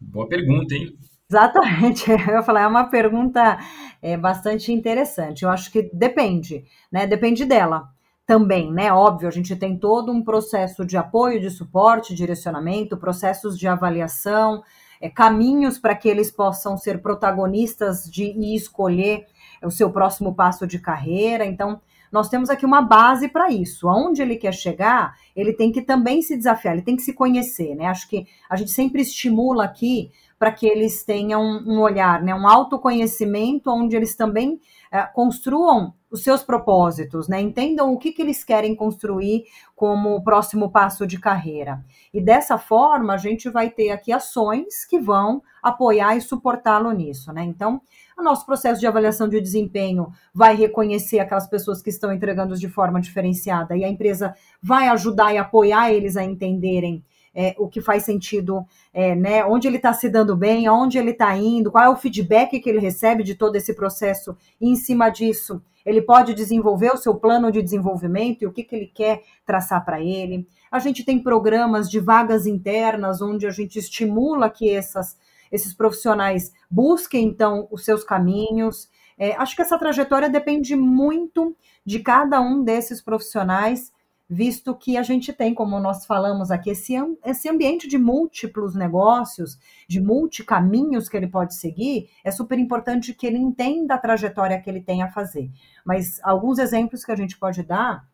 Boa 0.00 0.28
pergunta, 0.28 0.74
hein? 0.74 0.96
Exatamente, 1.30 2.08
eu 2.10 2.16
ia 2.16 2.42
falar, 2.42 2.62
é 2.62 2.66
uma 2.66 2.88
pergunta 2.88 3.58
é, 4.00 4.16
bastante 4.16 4.72
interessante. 4.72 5.42
Eu 5.42 5.50
acho 5.50 5.70
que 5.70 5.90
depende, 5.92 6.64
né? 6.90 7.06
Depende 7.06 7.44
dela 7.44 7.90
também, 8.28 8.70
né? 8.70 8.92
Óbvio, 8.92 9.26
a 9.26 9.30
gente 9.30 9.56
tem 9.56 9.74
todo 9.74 10.12
um 10.12 10.22
processo 10.22 10.84
de 10.84 10.98
apoio, 10.98 11.40
de 11.40 11.48
suporte, 11.48 12.14
direcionamento, 12.14 12.94
processos 12.94 13.58
de 13.58 13.66
avaliação, 13.66 14.62
é, 15.00 15.08
caminhos 15.08 15.78
para 15.78 15.94
que 15.94 16.10
eles 16.10 16.30
possam 16.30 16.76
ser 16.76 17.00
protagonistas 17.00 18.04
de 18.04 18.24
e 18.24 18.54
escolher 18.54 19.24
o 19.64 19.70
seu 19.70 19.90
próximo 19.90 20.34
passo 20.34 20.66
de 20.66 20.78
carreira. 20.78 21.46
Então, 21.46 21.80
nós 22.12 22.28
temos 22.28 22.50
aqui 22.50 22.66
uma 22.66 22.82
base 22.82 23.28
para 23.28 23.50
isso. 23.50 23.88
Aonde 23.88 24.20
ele 24.20 24.36
quer 24.36 24.52
chegar, 24.52 25.16
ele 25.34 25.54
tem 25.54 25.72
que 25.72 25.80
também 25.80 26.20
se 26.20 26.36
desafiar, 26.36 26.74
ele 26.74 26.84
tem 26.84 26.96
que 26.96 27.02
se 27.02 27.14
conhecer, 27.14 27.74
né? 27.74 27.86
Acho 27.86 28.06
que 28.10 28.26
a 28.50 28.56
gente 28.56 28.72
sempre 28.72 29.00
estimula 29.00 29.64
aqui 29.64 30.12
para 30.38 30.52
que 30.52 30.66
eles 30.66 31.04
tenham 31.04 31.42
um 31.42 31.80
olhar, 31.80 32.22
né? 32.22 32.34
Um 32.34 32.46
autoconhecimento, 32.46 33.70
onde 33.70 33.96
eles 33.96 34.14
também 34.14 34.60
é, 34.90 35.02
construam 35.02 35.94
os 36.10 36.22
seus 36.22 36.42
propósitos, 36.42 37.28
né? 37.28 37.40
Entendam 37.40 37.92
o 37.92 37.98
que, 37.98 38.12
que 38.12 38.22
eles 38.22 38.44
querem 38.44 38.74
construir 38.74 39.44
como 39.74 40.14
o 40.14 40.22
próximo 40.22 40.70
passo 40.70 41.06
de 41.06 41.18
carreira. 41.18 41.84
E 42.14 42.20
dessa 42.20 42.56
forma, 42.56 43.14
a 43.14 43.18
gente 43.18 43.50
vai 43.50 43.68
ter 43.68 43.90
aqui 43.90 44.12
ações 44.12 44.84
que 44.86 44.98
vão 44.98 45.42
apoiar 45.62 46.16
e 46.16 46.20
suportá-lo 46.20 46.90
nisso, 46.92 47.32
né? 47.32 47.42
Então, 47.44 47.80
o 48.16 48.22
nosso 48.22 48.46
processo 48.46 48.80
de 48.80 48.86
avaliação 48.86 49.28
de 49.28 49.40
desempenho 49.40 50.10
vai 50.32 50.54
reconhecer 50.54 51.18
aquelas 51.18 51.46
pessoas 51.46 51.82
que 51.82 51.90
estão 51.90 52.12
entregando 52.12 52.56
de 52.56 52.68
forma 52.68 53.00
diferenciada 53.00 53.76
e 53.76 53.84
a 53.84 53.88
empresa 53.88 54.34
vai 54.62 54.88
ajudar 54.88 55.34
e 55.34 55.38
apoiar 55.38 55.92
eles 55.92 56.16
a 56.16 56.24
entenderem 56.24 57.04
é, 57.40 57.54
o 57.56 57.68
que 57.68 57.80
faz 57.80 58.02
sentido, 58.02 58.66
é, 58.92 59.14
né? 59.14 59.44
Onde 59.44 59.68
ele 59.68 59.76
está 59.76 59.92
se 59.92 60.08
dando 60.08 60.34
bem, 60.36 60.66
aonde 60.66 60.98
ele 60.98 61.12
está 61.12 61.36
indo, 61.36 61.70
qual 61.70 61.84
é 61.84 61.88
o 61.88 61.94
feedback 61.94 62.58
que 62.58 62.68
ele 62.68 62.80
recebe 62.80 63.22
de 63.22 63.36
todo 63.36 63.54
esse 63.54 63.72
processo, 63.74 64.36
e 64.60 64.68
em 64.68 64.74
cima 64.74 65.08
disso, 65.08 65.62
ele 65.86 66.02
pode 66.02 66.34
desenvolver 66.34 66.92
o 66.92 66.96
seu 66.96 67.14
plano 67.14 67.52
de 67.52 67.62
desenvolvimento 67.62 68.42
e 68.42 68.46
o 68.46 68.52
que, 68.52 68.64
que 68.64 68.74
ele 68.74 68.86
quer 68.92 69.22
traçar 69.46 69.84
para 69.84 70.00
ele. 70.00 70.48
A 70.68 70.80
gente 70.80 71.04
tem 71.04 71.22
programas 71.22 71.88
de 71.88 72.00
vagas 72.00 72.44
internas, 72.44 73.22
onde 73.22 73.46
a 73.46 73.50
gente 73.50 73.78
estimula 73.78 74.50
que 74.50 74.68
essas, 74.68 75.16
esses 75.52 75.72
profissionais 75.72 76.52
busquem, 76.68 77.24
então, 77.24 77.68
os 77.70 77.84
seus 77.84 78.02
caminhos. 78.02 78.90
É, 79.16 79.36
acho 79.36 79.54
que 79.54 79.62
essa 79.62 79.78
trajetória 79.78 80.28
depende 80.28 80.74
muito 80.74 81.56
de 81.86 82.00
cada 82.00 82.40
um 82.40 82.64
desses 82.64 83.00
profissionais 83.00 83.92
visto 84.28 84.74
que 84.74 84.96
a 84.96 85.02
gente 85.02 85.32
tem, 85.32 85.54
como 85.54 85.80
nós 85.80 86.04
falamos 86.04 86.50
aqui, 86.50 86.70
esse, 86.70 86.94
esse 87.24 87.48
ambiente 87.48 87.88
de 87.88 87.96
múltiplos 87.96 88.74
negócios, 88.74 89.58
de 89.88 90.00
multicaminhos 90.00 91.08
que 91.08 91.16
ele 91.16 91.28
pode 91.28 91.54
seguir, 91.54 92.10
é 92.22 92.30
super 92.30 92.58
importante 92.58 93.14
que 93.14 93.26
ele 93.26 93.38
entenda 93.38 93.94
a 93.94 93.98
trajetória 93.98 94.60
que 94.60 94.68
ele 94.68 94.82
tem 94.82 95.02
a 95.02 95.10
fazer. 95.10 95.50
Mas 95.84 96.20
alguns 96.22 96.58
exemplos 96.58 97.04
que 97.04 97.12
a 97.12 97.16
gente 97.16 97.38
pode 97.38 97.62
dar 97.62 98.06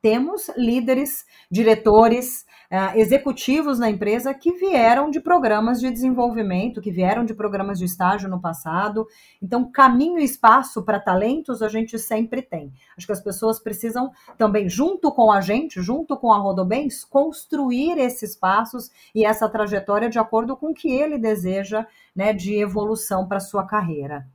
temos 0.00 0.50
líderes, 0.56 1.24
diretores, 1.50 2.44
uh, 2.70 2.96
executivos 2.96 3.78
na 3.78 3.90
empresa 3.90 4.32
que 4.32 4.52
vieram 4.52 5.10
de 5.10 5.20
programas 5.20 5.80
de 5.80 5.90
desenvolvimento, 5.90 6.80
que 6.80 6.90
vieram 6.90 7.24
de 7.24 7.34
programas 7.34 7.78
de 7.78 7.84
estágio 7.84 8.28
no 8.28 8.40
passado. 8.40 9.06
Então, 9.42 9.70
caminho 9.70 10.18
e 10.18 10.24
espaço 10.24 10.84
para 10.84 11.00
talentos 11.00 11.62
a 11.62 11.68
gente 11.68 11.98
sempre 11.98 12.42
tem. 12.42 12.72
Acho 12.96 13.06
que 13.06 13.12
as 13.12 13.22
pessoas 13.22 13.58
precisam 13.58 14.10
também, 14.36 14.68
junto 14.68 15.10
com 15.12 15.32
a 15.32 15.40
gente, 15.40 15.82
junto 15.82 16.16
com 16.16 16.32
a 16.32 16.38
Rodobens, 16.38 17.04
construir 17.04 17.98
esses 17.98 18.36
passos 18.36 18.90
e 19.14 19.24
essa 19.24 19.48
trajetória 19.48 20.08
de 20.08 20.18
acordo 20.18 20.56
com 20.56 20.70
o 20.70 20.74
que 20.74 20.90
ele 20.90 21.18
deseja 21.18 21.86
né, 22.14 22.32
de 22.32 22.54
evolução 22.54 23.26
para 23.26 23.40
sua 23.40 23.66
carreira. 23.66 24.26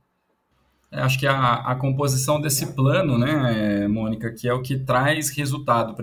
Acho 0.94 1.18
que 1.18 1.26
a, 1.26 1.54
a 1.54 1.74
composição 1.74 2.40
desse 2.40 2.74
plano, 2.74 3.18
né, 3.18 3.88
Mônica, 3.88 4.32
que 4.32 4.48
é 4.48 4.54
o 4.54 4.62
que 4.62 4.78
traz 4.78 5.28
resultado 5.30 5.94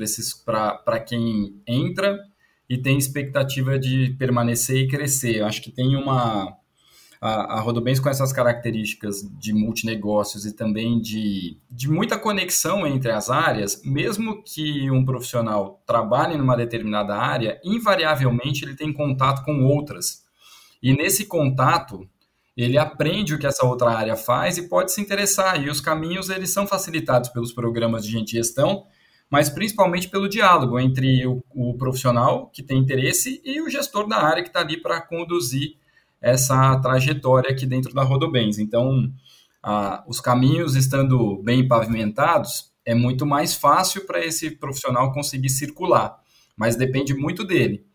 para 0.46 1.00
quem 1.00 1.62
entra 1.66 2.20
e 2.70 2.78
tem 2.78 2.98
expectativa 2.98 3.80
de 3.80 4.16
permanecer 4.18 4.78
e 4.78 4.88
crescer. 4.88 5.44
Acho 5.44 5.62
que 5.62 5.72
tem 5.72 5.96
uma. 5.96 6.58
A, 7.20 7.58
a 7.58 7.60
Rodobens, 7.60 8.00
com 8.00 8.10
essas 8.10 8.34
características 8.34 9.22
de 9.40 9.54
multinegócios 9.54 10.46
e 10.46 10.56
também 10.56 11.00
de, 11.00 11.58
de 11.70 11.88
muita 11.88 12.18
conexão 12.18 12.88
entre 12.88 13.12
as 13.12 13.30
áreas, 13.30 13.82
mesmo 13.86 14.42
que 14.42 14.90
um 14.90 15.06
profissional 15.06 15.84
trabalhe 15.86 16.36
numa 16.36 16.58
determinada 16.58 17.16
área, 17.16 17.62
invariavelmente 17.64 18.66
ele 18.66 18.74
tem 18.74 18.92
contato 18.92 19.44
com 19.46 19.64
outras. 19.66 20.24
E 20.82 20.94
nesse 20.94 21.26
contato, 21.26 22.10
ele 22.56 22.78
aprende 22.78 23.34
o 23.34 23.40
que 23.40 23.48
essa 23.48 23.66
outra 23.66 23.92
área 23.92 24.16
faz 24.16 24.58
e 24.58 24.68
pode 24.68 24.92
se 24.92 25.02
interessar. 25.02 25.62
E 25.62 25.70
os 25.70 25.80
caminhos 25.80 26.30
eles 26.30 26.52
são 26.52 26.68
facilitados 26.68 27.30
pelos 27.30 27.54
programas 27.54 28.06
de 28.06 28.24
gestão, 28.26 28.86
mas 29.30 29.50
principalmente 29.50 30.10
pelo 30.10 30.28
diálogo 30.28 30.80
entre 30.80 31.26
o, 31.26 31.44
o 31.56 31.74
profissional 31.78 32.48
que 32.48 32.62
tem 32.62 32.78
interesse 32.78 33.42
e 33.46 33.62
o 33.62 33.70
gestor 33.70 34.08
da 34.08 34.18
área 34.18 34.44
que 34.44 34.50
está 34.50 34.60
ali 34.60 34.78
para 34.78 35.02
conduzir 35.02 35.76
essa 36.22 36.78
trajetória 36.80 37.50
aqui 37.50 37.66
dentro 37.66 37.94
da 37.94 38.04
Rodobens. 38.04 38.60
Então, 38.60 39.12
a, 39.64 40.04
os 40.08 40.20
caminhos 40.20 40.76
estando 40.76 41.42
bem 41.42 41.68
pavimentados, 41.68 42.72
é 42.86 42.94
muito 42.94 43.26
mais 43.26 43.56
fácil 43.56 44.06
para 44.06 44.24
esse 44.24 44.52
profissional 44.52 45.12
conseguir 45.14 45.50
circular, 45.50 46.20
mas 46.56 46.76
depende 46.76 47.14
muito 47.14 47.44
dele. 47.44 47.86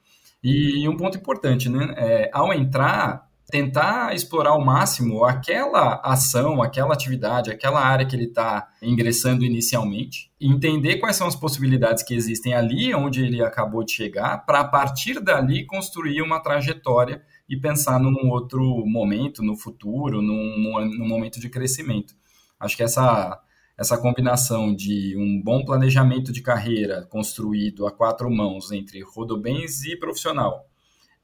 E 0.42 0.88
um 0.88 0.96
ponto 0.96 1.18
importante, 1.18 1.68
né? 1.68 1.92
É, 1.96 2.30
ao 2.32 2.52
entrar, 2.52 3.25
tentar 3.48 4.14
explorar 4.14 4.50
ao 4.50 4.64
máximo 4.64 5.24
aquela 5.24 6.00
ação, 6.04 6.60
aquela 6.60 6.92
atividade, 6.92 7.50
aquela 7.50 7.80
área 7.80 8.04
que 8.04 8.16
ele 8.16 8.24
está 8.24 8.68
ingressando 8.82 9.44
inicialmente, 9.44 10.32
entender 10.40 10.98
quais 10.98 11.16
são 11.16 11.26
as 11.26 11.36
possibilidades 11.36 12.02
que 12.02 12.14
existem 12.14 12.54
ali, 12.54 12.94
onde 12.94 13.24
ele 13.24 13.42
acabou 13.42 13.84
de 13.84 13.92
chegar, 13.92 14.44
para 14.44 14.60
a 14.60 14.64
partir 14.64 15.20
dali 15.20 15.64
construir 15.64 16.22
uma 16.22 16.40
trajetória 16.40 17.22
e 17.48 17.56
pensar 17.56 18.00
num 18.00 18.30
outro 18.30 18.60
momento, 18.84 19.42
no 19.42 19.56
futuro, 19.56 20.20
num, 20.20 20.84
num 20.84 21.06
momento 21.06 21.38
de 21.38 21.48
crescimento. 21.48 22.14
Acho 22.58 22.76
que 22.76 22.82
essa 22.82 23.40
essa 23.78 23.98
combinação 23.98 24.74
de 24.74 25.14
um 25.18 25.42
bom 25.42 25.62
planejamento 25.62 26.32
de 26.32 26.40
carreira 26.40 27.06
construído 27.10 27.86
a 27.86 27.92
quatro 27.92 28.30
mãos 28.30 28.72
entre 28.72 29.02
rodobens 29.02 29.84
e 29.84 29.96
profissional, 29.96 30.66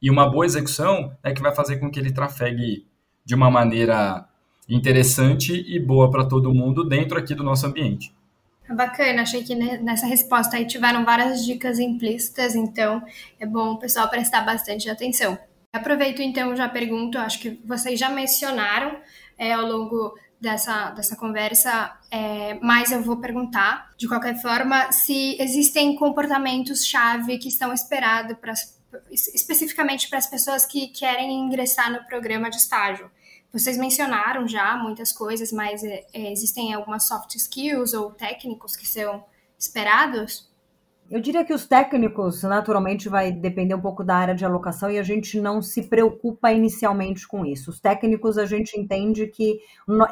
e 0.02 0.11
uma 0.11 0.28
boa 0.28 0.44
execução 0.44 1.16
é 1.23 1.32
que 1.32 1.40
vai 1.40 1.54
fazer 1.54 1.76
com 1.78 1.88
que 1.88 2.00
ele 2.00 2.12
trafegue 2.12 2.85
de 3.25 3.35
uma 3.37 3.49
maneira 3.49 4.26
interessante 4.68 5.64
e 5.66 5.78
boa 5.78 6.11
para 6.11 6.25
todo 6.25 6.52
mundo 6.52 6.82
dentro 6.82 7.16
aqui 7.16 7.35
do 7.35 7.44
nosso 7.44 7.66
ambiente. 7.66 8.12
Bacana, 8.68 9.23
achei 9.23 9.44
que 9.44 9.54
nessa 9.54 10.06
resposta 10.06 10.56
aí 10.56 10.66
tiveram 10.66 11.04
várias 11.04 11.44
dicas 11.44 11.78
implícitas, 11.78 12.54
então 12.54 13.02
é 13.38 13.47
bom 13.47 13.73
o 13.73 13.78
pessoal 13.78 14.09
prestar 14.09 14.42
bastante 14.42 14.88
atenção. 14.88 15.38
Aproveito 15.73 16.21
então 16.21 16.56
já 16.56 16.68
pergunto, 16.68 17.18
acho 17.18 17.38
que 17.38 17.61
vocês 17.64 17.99
já 17.99 18.09
mencionaram 18.09 18.99
é, 19.38 19.52
ao 19.52 19.66
longo 19.66 20.14
dessa, 20.40 20.90
dessa 20.90 21.16
conversa, 21.16 21.97
é, 22.11 22.59
mas 22.61 22.90
eu 22.90 23.02
vou 23.02 23.18
perguntar, 23.18 23.90
de 23.97 24.09
qualquer 24.09 24.40
forma, 24.40 24.90
se 24.90 25.37
existem 25.40 25.94
comportamentos-chave 25.94 27.38
que 27.38 27.49
estão 27.49 27.73
esperados 27.73 28.37
para 28.38 28.54
especificamente 29.11 30.08
para 30.08 30.18
as 30.18 30.26
pessoas 30.26 30.64
que 30.66 30.88
querem 30.88 31.40
ingressar 31.40 31.92
no 31.92 32.04
programa 32.06 32.50
de 32.50 32.56
estágio. 32.56 33.11
Vocês 33.52 33.76
mencionaram 33.76 34.49
já 34.49 34.76
muitas 34.76 35.12
coisas, 35.12 35.52
mas 35.52 35.84
é, 35.84 36.06
é, 36.12 36.32
existem 36.32 36.72
algumas 36.72 37.06
soft 37.06 37.34
skills 37.34 37.92
ou 37.92 38.11
técnicos 38.11 38.75
que 38.75 38.87
são 38.87 39.25
esperados? 39.58 40.50
Eu 41.11 41.20
diria 41.20 41.44
que 41.44 41.52
os 41.52 41.66
técnicos, 41.66 42.42
naturalmente, 42.42 43.11
vai 43.11 43.30
depender 43.30 43.75
um 43.75 43.80
pouco 43.80 44.02
da 44.02 44.16
área 44.16 44.34
de 44.34 44.46
alocação 44.46 44.90
e 44.90 44.99
a 44.99 45.02
gente 45.02 45.38
não 45.38 45.61
se 45.61 45.82
preocupa 45.82 46.50
inicialmente 46.50 47.28
com 47.28 47.44
isso. 47.44 47.70
Os 47.70 47.78
técnicos, 47.78 48.38
a 48.38 48.46
gente 48.46 48.80
entende 48.80 49.26
que 49.26 49.61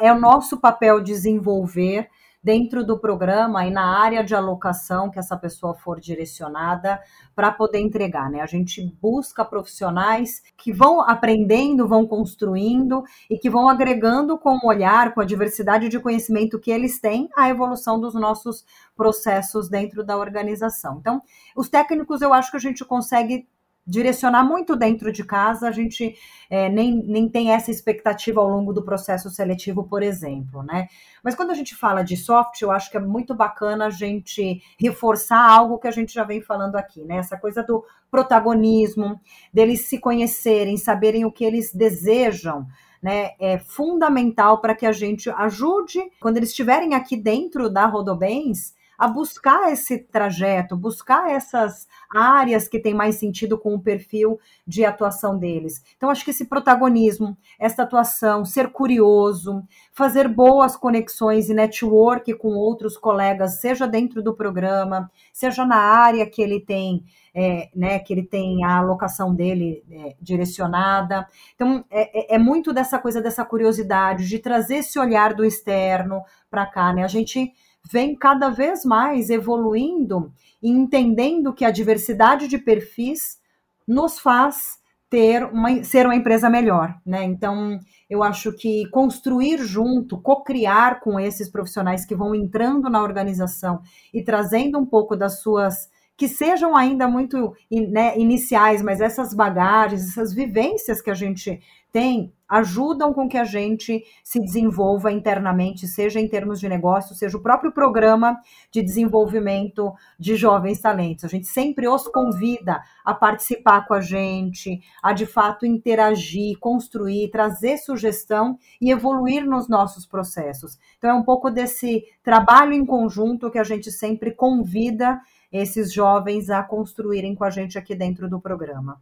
é 0.02 0.12
o 0.12 0.20
nosso 0.20 0.60
papel 0.60 1.00
desenvolver 1.00 2.10
dentro 2.42 2.85
do 2.85 2.99
programa 2.99 3.66
e 3.66 3.70
na 3.70 4.00
área 4.00 4.25
de 4.25 4.35
alocação 4.35 5.11
que 5.11 5.18
essa 5.18 5.37
pessoa 5.37 5.75
for 5.75 6.00
direcionada 6.00 7.00
para 7.35 7.52
poder 7.52 7.80
entregar, 7.80 8.30
né? 8.30 8.40
A 8.40 8.47
gente 8.47 8.82
busca 9.00 9.44
profissionais 9.44 10.42
que 10.56 10.73
vão 10.73 11.00
aprendendo, 11.00 11.87
vão 11.87 12.06
construindo 12.06 13.02
e 13.28 13.37
que 13.37 13.50
vão 13.50 13.68
agregando 13.68 14.38
com 14.38 14.56
o 14.56 14.66
olhar, 14.66 15.12
com 15.12 15.20
a 15.20 15.25
diversidade 15.25 15.88
de 15.88 16.00
conhecimento 16.00 16.59
que 16.59 16.70
eles 16.70 16.99
têm, 16.99 17.28
a 17.37 17.49
evolução 17.49 18.00
dos 18.00 18.14
nossos 18.14 18.64
processos 18.97 19.68
dentro 19.68 20.04
da 20.04 20.16
organização. 20.16 20.99
Então, 20.99 21.23
os 21.54 21.68
técnicos 21.68 22.23
eu 22.23 22.32
acho 22.32 22.50
que 22.50 22.56
a 22.56 22.61
gente 22.61 22.85
consegue 22.85 23.47
direcionar 23.90 24.44
muito 24.44 24.76
dentro 24.76 25.11
de 25.11 25.25
casa, 25.25 25.68
a 25.68 25.73
gente 25.73 26.14
é, 26.49 26.68
nem, 26.68 26.94
nem 27.04 27.28
tem 27.28 27.50
essa 27.50 27.73
expectativa 27.73 28.40
ao 28.40 28.49
longo 28.49 28.73
do 28.73 28.85
processo 28.85 29.28
seletivo, 29.28 29.82
por 29.82 30.00
exemplo, 30.00 30.62
né? 30.62 30.87
Mas 31.25 31.35
quando 31.35 31.50
a 31.50 31.54
gente 31.54 31.75
fala 31.75 32.02
de 32.02 32.16
soft, 32.16 32.62
eu 32.62 32.70
acho 32.70 32.88
que 32.88 32.97
é 32.97 33.00
muito 33.00 33.35
bacana 33.35 33.87
a 33.87 33.90
gente 33.90 34.62
reforçar 34.78 35.44
algo 35.44 35.78
que 35.78 35.88
a 35.88 35.90
gente 35.90 36.14
já 36.14 36.23
vem 36.23 36.40
falando 36.40 36.76
aqui, 36.76 37.02
né? 37.02 37.16
Essa 37.16 37.37
coisa 37.37 37.64
do 37.64 37.85
protagonismo, 38.11 39.20
deles 39.52 39.87
se 39.87 39.99
conhecerem, 39.99 40.76
saberem 40.76 41.25
o 41.25 41.32
que 41.32 41.44
eles 41.44 41.75
desejam, 41.75 42.66
né, 43.02 43.30
é 43.40 43.59
fundamental 43.59 44.61
para 44.61 44.75
que 44.75 44.85
a 44.85 44.92
gente 44.92 45.30
ajude, 45.30 46.00
quando 46.20 46.37
eles 46.37 46.50
estiverem 46.50 46.94
aqui 46.94 47.16
dentro 47.16 47.70
da 47.70 47.87
Rodobens, 47.87 48.75
a 49.00 49.09
buscar 49.09 49.73
esse 49.73 49.97
trajeto, 49.97 50.76
buscar 50.76 51.30
essas 51.30 51.88
áreas 52.14 52.69
que 52.69 52.78
têm 52.78 52.92
mais 52.92 53.14
sentido 53.14 53.57
com 53.57 53.75
o 53.75 53.80
perfil 53.80 54.38
de 54.66 54.85
atuação 54.85 55.38
deles. 55.38 55.83
Então, 55.97 56.11
acho 56.11 56.23
que 56.23 56.33
esse 56.33 56.45
protagonismo, 56.45 57.35
essa 57.59 57.85
atuação, 57.85 58.45
ser 58.45 58.69
curioso, 58.69 59.62
fazer 59.90 60.28
boas 60.28 60.76
conexões 60.76 61.49
e 61.49 61.54
network 61.54 62.35
com 62.35 62.49
outros 62.49 62.99
colegas, 62.99 63.59
seja 63.59 63.87
dentro 63.88 64.23
do 64.23 64.35
programa, 64.35 65.11
seja 65.33 65.64
na 65.64 65.78
área 65.78 66.26
que 66.26 66.42
ele 66.42 66.61
tem. 66.61 67.02
É, 67.33 67.71
né, 67.73 68.00
que 68.00 68.12
ele 68.12 68.25
tem 68.25 68.64
a 68.64 68.78
alocação 68.78 69.33
dele 69.33 69.85
é, 69.88 70.16
direcionada. 70.21 71.28
Então, 71.54 71.85
é, 71.88 72.33
é, 72.33 72.35
é 72.35 72.38
muito 72.40 72.73
dessa 72.73 72.99
coisa, 72.99 73.23
dessa 73.23 73.45
curiosidade, 73.45 74.26
de 74.26 74.40
trazer 74.40 74.78
esse 74.78 74.99
olhar 74.99 75.33
do 75.33 75.45
externo 75.45 76.25
para 76.50 76.66
cá. 76.66 76.92
Né? 76.92 77.04
A 77.04 77.09
gente 77.09 77.54
vem 77.90 78.16
cada 78.16 78.50
vez 78.50 78.84
mais 78.84 79.30
evoluindo 79.30 80.32
e 80.62 80.70
entendendo 80.70 81.52
que 81.52 81.64
a 81.64 81.70
diversidade 81.70 82.49
de 82.49 82.58
perfis 82.58 83.38
nos 83.87 84.18
faz 84.18 84.78
ter 85.08 85.44
uma, 85.44 85.82
ser 85.82 86.06
uma 86.06 86.14
empresa 86.14 86.49
melhor, 86.49 86.96
né? 87.04 87.25
Então, 87.25 87.80
eu 88.08 88.22
acho 88.22 88.52
que 88.52 88.88
construir 88.90 89.58
junto, 89.58 90.20
co-criar 90.20 91.00
com 91.00 91.18
esses 91.18 91.49
profissionais 91.49 92.04
que 92.04 92.14
vão 92.14 92.32
entrando 92.32 92.88
na 92.88 93.02
organização 93.02 93.80
e 94.14 94.22
trazendo 94.22 94.78
um 94.78 94.87
pouco 94.87 95.16
das 95.16 95.40
suas 95.40 95.90
que 96.21 96.29
sejam 96.29 96.77
ainda 96.77 97.09
muito 97.09 97.57
né, 97.71 98.15
iniciais, 98.19 98.83
mas 98.83 99.00
essas 99.00 99.33
bagagens, 99.33 100.07
essas 100.07 100.35
vivências 100.35 101.00
que 101.00 101.09
a 101.09 101.15
gente 101.15 101.59
tem 101.91 102.31
ajudam 102.47 103.15
com 103.15 103.27
que 103.27 103.39
a 103.39 103.45
gente 103.45 104.05
se 104.23 104.39
desenvolva 104.39 105.11
internamente, 105.11 105.89
seja 105.89 106.21
em 106.21 106.29
termos 106.29 106.61
de 106.61 106.69
negócio, 106.69 107.15
seja 107.15 107.39
o 107.39 107.43
próprio 107.43 107.73
programa 107.73 108.39
de 108.71 108.83
desenvolvimento 108.83 109.95
de 110.19 110.37
jovens 110.37 110.79
talentos. 110.79 111.25
A 111.25 111.29
gente 111.29 111.47
sempre 111.47 111.89
os 111.89 112.07
convida 112.07 112.83
a 113.03 113.15
participar 113.15 113.87
com 113.87 113.95
a 113.95 114.00
gente, 114.03 114.79
a 115.03 115.15
de 115.15 115.25
fato 115.25 115.65
interagir, 115.65 116.59
construir, 116.59 117.31
trazer 117.31 117.79
sugestão 117.79 118.59
e 118.79 118.91
evoluir 118.91 119.47
nos 119.47 119.71
nossos 119.71 120.05
processos. 120.05 120.79
Então 120.99 121.09
é 121.09 121.15
um 121.15 121.23
pouco 121.23 121.50
desse 121.50 122.05
trabalho 122.23 122.75
em 122.75 122.85
conjunto 122.85 123.50
que 123.50 123.59
a 123.59 123.65
gente 123.65 123.91
sempre 123.91 124.33
convida 124.33 125.19
esses 125.52 125.92
jovens 125.92 126.50
a 126.50 126.62
construírem 126.62 127.35
com 127.35 127.45
a 127.45 127.50
gente 127.50 127.78
aqui 127.78 127.95
dentro 127.95 128.28
do 128.28 128.40
programa. 128.40 129.00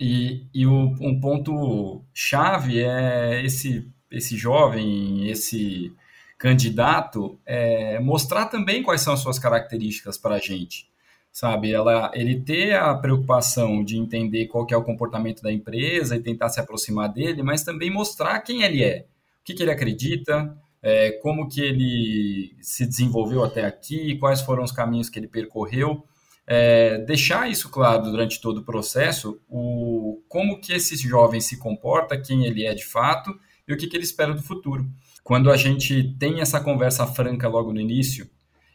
E, 0.00 0.46
e 0.54 0.66
o, 0.66 0.94
um 1.00 1.20
ponto 1.20 2.02
chave 2.12 2.82
é 2.82 3.44
esse, 3.44 3.92
esse 4.10 4.36
jovem, 4.36 5.28
esse 5.28 5.94
candidato, 6.38 7.38
é, 7.44 8.00
mostrar 8.00 8.46
também 8.46 8.82
quais 8.82 9.02
são 9.02 9.12
as 9.12 9.20
suas 9.20 9.38
características 9.38 10.16
para 10.16 10.36
a 10.36 10.38
gente, 10.38 10.90
sabe? 11.30 11.70
Ela, 11.70 12.10
ele 12.14 12.40
ter 12.40 12.74
a 12.76 12.94
preocupação 12.94 13.84
de 13.84 13.98
entender 13.98 14.46
qual 14.46 14.66
é 14.70 14.76
o 14.76 14.82
comportamento 14.82 15.42
da 15.42 15.52
empresa 15.52 16.16
e 16.16 16.22
tentar 16.22 16.48
se 16.48 16.58
aproximar 16.58 17.12
dele, 17.12 17.42
mas 17.42 17.62
também 17.62 17.90
mostrar 17.90 18.40
quem 18.40 18.62
ele 18.62 18.82
é, 18.82 19.04
o 19.42 19.44
que, 19.44 19.52
que 19.52 19.62
ele 19.62 19.70
acredita, 19.70 20.56
é, 20.82 21.12
como 21.22 21.48
que 21.48 21.60
ele 21.60 22.56
se 22.60 22.86
desenvolveu 22.86 23.44
até 23.44 23.64
aqui, 23.64 24.16
quais 24.16 24.40
foram 24.40 24.62
os 24.62 24.72
caminhos 24.72 25.08
que 25.08 25.18
ele 25.18 25.28
percorreu, 25.28 26.04
é, 26.46 26.98
deixar 26.98 27.48
isso 27.48 27.68
claro 27.70 28.02
durante 28.02 28.40
todo 28.40 28.58
o 28.58 28.64
processo, 28.64 29.40
o, 29.48 30.22
como 30.28 30.60
que 30.60 30.72
esse 30.72 30.96
jovem 30.96 31.40
se 31.40 31.58
comporta, 31.58 32.20
quem 32.20 32.44
ele 32.44 32.66
é 32.66 32.74
de 32.74 32.84
fato 32.84 33.38
e 33.68 33.72
o 33.72 33.76
que, 33.76 33.86
que 33.86 33.96
ele 33.96 34.04
espera 34.04 34.34
do 34.34 34.42
futuro. 34.42 34.84
Quando 35.22 35.50
a 35.50 35.56
gente 35.56 36.16
tem 36.18 36.40
essa 36.40 36.60
conversa 36.60 37.06
franca 37.06 37.46
logo 37.46 37.72
no 37.72 37.80
início 37.80 38.28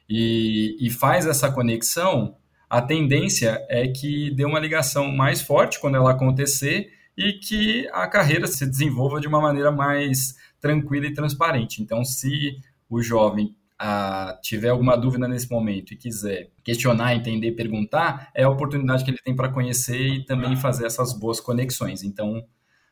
e, 0.08 0.78
e 0.80 0.90
faz 0.90 1.26
essa 1.26 1.52
conexão, 1.52 2.38
a 2.70 2.82
tendência 2.82 3.66
é 3.68 3.88
que 3.88 4.32
dê 4.32 4.46
uma 4.46 4.60
ligação 4.60 5.12
mais 5.12 5.42
forte 5.42 5.80
quando 5.80 5.96
ela 5.96 6.12
acontecer 6.12 6.92
e 7.18 7.34
que 7.34 7.90
a 7.92 8.08
carreira 8.08 8.48
se 8.48 8.66
desenvolva 8.66 9.20
de 9.20 9.28
uma 9.28 9.42
maneira 9.42 9.72
mais 9.72 10.36
tranquila 10.66 11.06
e 11.06 11.14
transparente. 11.14 11.80
Então, 11.80 12.04
se 12.04 12.58
o 12.90 13.00
jovem 13.00 13.56
a, 13.78 14.36
tiver 14.42 14.70
alguma 14.70 14.98
dúvida 14.98 15.28
nesse 15.28 15.52
momento 15.52 15.94
e 15.94 15.96
quiser 15.96 16.50
questionar, 16.64 17.14
entender, 17.14 17.52
perguntar, 17.52 18.32
é 18.34 18.46
a 18.46 18.50
oportunidade 18.50 19.04
que 19.04 19.12
ele 19.12 19.20
tem 19.24 19.36
para 19.36 19.50
conhecer 19.50 20.08
e 20.08 20.26
também 20.26 20.56
fazer 20.56 20.88
essas 20.88 21.14
boas 21.14 21.40
conexões. 21.40 22.02
Então, 22.02 22.44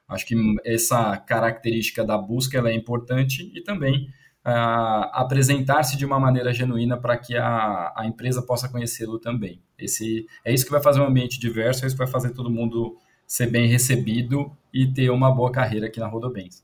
acho 0.08 0.24
que 0.28 0.36
essa 0.64 1.18
característica 1.18 2.06
da 2.06 2.16
busca 2.16 2.60
é 2.70 2.76
importante 2.76 3.52
e 3.56 3.62
também 3.64 4.08
apresentar-se 4.44 5.98
de 5.98 6.06
uma 6.06 6.20
maneira 6.20 6.54
genuína 6.54 6.96
para 6.96 7.18
que 7.18 7.36
a, 7.36 7.92
a 7.98 8.06
empresa 8.06 8.40
possa 8.44 8.70
conhecê-lo 8.70 9.18
também. 9.18 9.64
Esse, 9.80 10.28
é 10.46 10.54
isso 10.54 10.66
que 10.66 10.72
vai 10.72 10.82
fazer 10.82 11.00
um 11.00 11.08
ambiente 11.08 11.40
diverso, 11.40 11.84
é 11.84 11.88
isso 11.88 11.96
que 11.96 12.04
vai 12.04 12.12
fazer 12.12 12.34
todo 12.34 12.52
mundo 12.52 12.98
ser 13.26 13.50
bem 13.50 13.68
recebido 13.68 14.56
e 14.72 14.86
ter 14.86 15.10
uma 15.10 15.34
boa 15.34 15.52
carreira 15.52 15.88
aqui 15.88 16.00
na 16.00 16.06
Rodobens. 16.06 16.64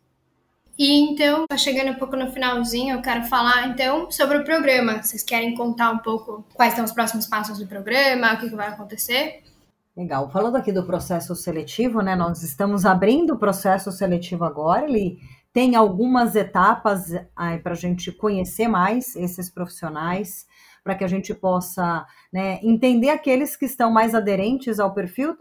E 0.80 0.98
então, 0.98 1.46
tá 1.46 1.58
chegando 1.58 1.92
um 1.92 1.96
pouco 1.96 2.16
no 2.16 2.32
finalzinho, 2.32 2.96
eu 2.96 3.02
quero 3.02 3.26
falar 3.26 3.68
então 3.68 4.10
sobre 4.10 4.38
o 4.38 4.46
programa. 4.46 5.04
Vocês 5.04 5.22
querem 5.22 5.54
contar 5.54 5.92
um 5.92 5.98
pouco 5.98 6.46
quais 6.54 6.74
são 6.74 6.86
os 6.86 6.94
próximos 6.94 7.28
passos 7.28 7.60
do 7.60 7.68
programa, 7.68 8.34
o 8.34 8.38
que, 8.38 8.50
que 8.50 8.56
vai 8.56 8.70
acontecer? 8.70 9.44
Legal. 9.98 10.32
Falando 10.32 10.56
aqui 10.56 10.72
do 10.72 10.86
processo 10.86 11.36
seletivo, 11.36 12.02
né? 12.02 12.16
Nós 12.16 12.44
estamos 12.44 12.86
abrindo 12.86 13.34
o 13.34 13.38
processo 13.38 13.92
seletivo 13.92 14.46
agora. 14.46 14.88
Ele 14.88 15.20
tem 15.52 15.76
algumas 15.76 16.34
etapas 16.34 17.12
para 17.62 17.74
a 17.74 17.76
gente 17.76 18.10
conhecer 18.10 18.70
mais 18.70 19.18
esses 19.18 19.50
profissionais, 19.50 20.46
para 20.84 20.96
que 20.96 21.04
a 21.04 21.08
gente 21.08 21.34
possa 21.34 22.06
né, 22.32 22.60
entender 22.64 23.10
aqueles 23.10 23.56
que 23.56 23.66
estão 23.66 23.92
mais 23.92 24.14
aderentes 24.14 24.80
ao 24.80 24.94
perfil, 24.94 25.36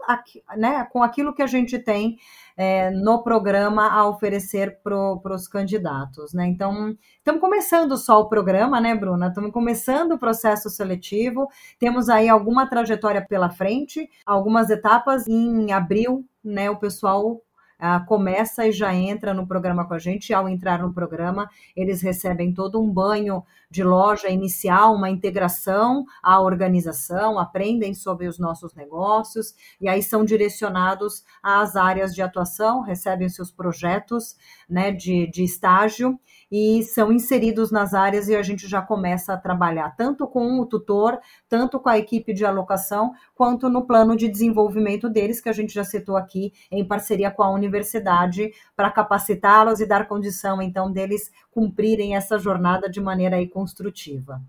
né, 0.57 0.85
com 0.91 1.03
aquilo 1.03 1.33
que 1.33 1.41
a 1.41 1.47
gente 1.47 1.79
tem 1.79 2.17
é, 2.59 2.91
no 2.91 3.23
programa 3.23 3.87
a 3.87 4.05
oferecer 4.05 4.79
para 4.83 5.33
os 5.33 5.47
candidatos, 5.47 6.33
né? 6.33 6.45
Então, 6.45 6.93
estamos 7.17 7.39
começando 7.39 7.97
só 7.97 8.19
o 8.19 8.27
programa, 8.27 8.81
né, 8.81 8.93
Bruna? 8.93 9.29
Estamos 9.29 9.53
começando 9.53 10.11
o 10.11 10.19
processo 10.19 10.69
seletivo, 10.69 11.47
temos 11.79 12.09
aí 12.09 12.27
alguma 12.27 12.69
trajetória 12.69 13.25
pela 13.25 13.49
frente, 13.49 14.09
algumas 14.25 14.69
etapas 14.69 15.25
em 15.25 15.71
abril, 15.71 16.25
né? 16.43 16.69
O 16.69 16.75
pessoal 16.75 17.41
ah, 17.79 18.01
começa 18.01 18.67
e 18.67 18.71
já 18.73 18.93
entra 18.93 19.33
no 19.33 19.47
programa 19.47 19.87
com 19.87 19.93
a 19.93 19.99
gente. 19.99 20.33
Ao 20.33 20.49
entrar 20.49 20.79
no 20.79 20.93
programa, 20.93 21.49
eles 21.75 22.01
recebem 22.01 22.53
todo 22.53 22.81
um 22.81 22.91
banho 22.91 23.43
de 23.71 23.83
loja 23.83 24.29
inicial, 24.29 24.95
uma 24.95 25.09
integração 25.09 26.03
à 26.21 26.41
organização, 26.41 27.39
aprendem 27.39 27.93
sobre 27.93 28.27
os 28.27 28.39
nossos 28.39 28.73
negócios 28.73 29.53
e 29.79 29.87
aí 29.87 30.01
são 30.01 30.25
direcionados 30.25 31.23
às 31.41 31.75
áreas 31.75 32.13
de 32.13 32.21
atuação, 32.21 32.81
recebem 32.81 33.29
seus 33.29 33.51
projetos 33.51 34.35
né, 34.67 34.91
de, 34.91 35.29
de 35.31 35.43
estágio 35.43 36.19
e 36.51 36.83
são 36.83 37.11
inseridos 37.11 37.71
nas 37.71 37.93
áreas 37.93 38.27
e 38.27 38.35
a 38.35 38.41
gente 38.41 38.67
já 38.67 38.81
começa 38.81 39.33
a 39.33 39.37
trabalhar 39.37 39.95
tanto 39.95 40.27
com 40.27 40.59
o 40.59 40.65
tutor, 40.65 41.19
tanto 41.47 41.79
com 41.79 41.89
a 41.89 41.97
equipe 41.97 42.33
de 42.33 42.45
alocação, 42.45 43.13
quanto 43.35 43.69
no 43.69 43.85
plano 43.85 44.15
de 44.15 44.27
desenvolvimento 44.27 45.09
deles, 45.09 45.39
que 45.41 45.49
a 45.49 45.53
gente 45.53 45.73
já 45.73 45.83
citou 45.83 46.17
aqui, 46.17 46.53
em 46.71 46.85
parceria 46.85 47.31
com 47.31 47.43
a 47.43 47.51
universidade, 47.51 48.51
para 48.75 48.91
capacitá-los 48.91 49.79
e 49.79 49.85
dar 49.85 50.07
condição, 50.07 50.61
então, 50.61 50.91
deles 50.91 51.31
cumprirem 51.51 52.15
essa 52.15 52.37
jornada 52.37 52.89
de 52.89 52.99
maneira 52.99 53.35
aí 53.35 53.47
construtiva. 53.47 54.41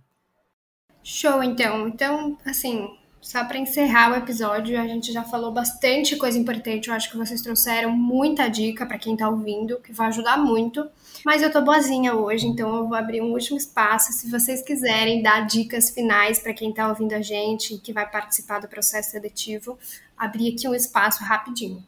Show, 1.03 1.43
então. 1.43 1.89
Então, 1.89 2.37
assim, 2.47 2.89
só 3.21 3.45
para 3.45 3.59
encerrar 3.59 4.13
o 4.13 4.17
episódio, 4.17 4.81
a 4.81 4.87
gente 4.87 5.13
já 5.13 5.23
falou 5.23 5.53
bastante 5.53 6.17
coisa 6.17 6.39
importante. 6.39 6.89
Eu 6.89 6.95
acho 6.95 7.11
que 7.11 7.17
vocês 7.17 7.43
trouxeram 7.43 7.91
muita 7.91 8.49
dica 8.49 8.87
para 8.87 8.99
quem 8.99 9.13
está 9.13 9.29
ouvindo, 9.29 9.79
que 9.79 9.93
vai 9.93 10.09
ajudar 10.09 10.39
muito. 10.39 10.89
Mas 11.25 11.43
eu 11.43 11.53
tô 11.53 11.61
boazinha 11.61 12.15
hoje, 12.15 12.47
então 12.47 12.75
eu 12.75 12.89
vou 12.89 12.97
abrir 12.97 13.21
um 13.21 13.33
último 13.33 13.59
espaço. 13.59 14.13
Se 14.13 14.31
vocês 14.31 14.63
quiserem 14.63 15.23
dar 15.23 15.47
dicas 15.47 15.91
finais 15.91 16.39
para 16.39 16.55
quem 16.55 16.71
está 16.71 16.89
ouvindo 16.89 17.13
a 17.13 17.21
gente 17.21 17.75
e 17.75 17.79
que 17.79 17.93
vai 17.93 18.09
participar 18.11 18.59
do 18.61 18.69
processo 18.69 19.11
seletivo, 19.11 19.79
abrir 20.17 20.55
aqui 20.55 20.67
um 20.67 20.75
espaço 20.75 21.23
rapidinho. 21.23 21.85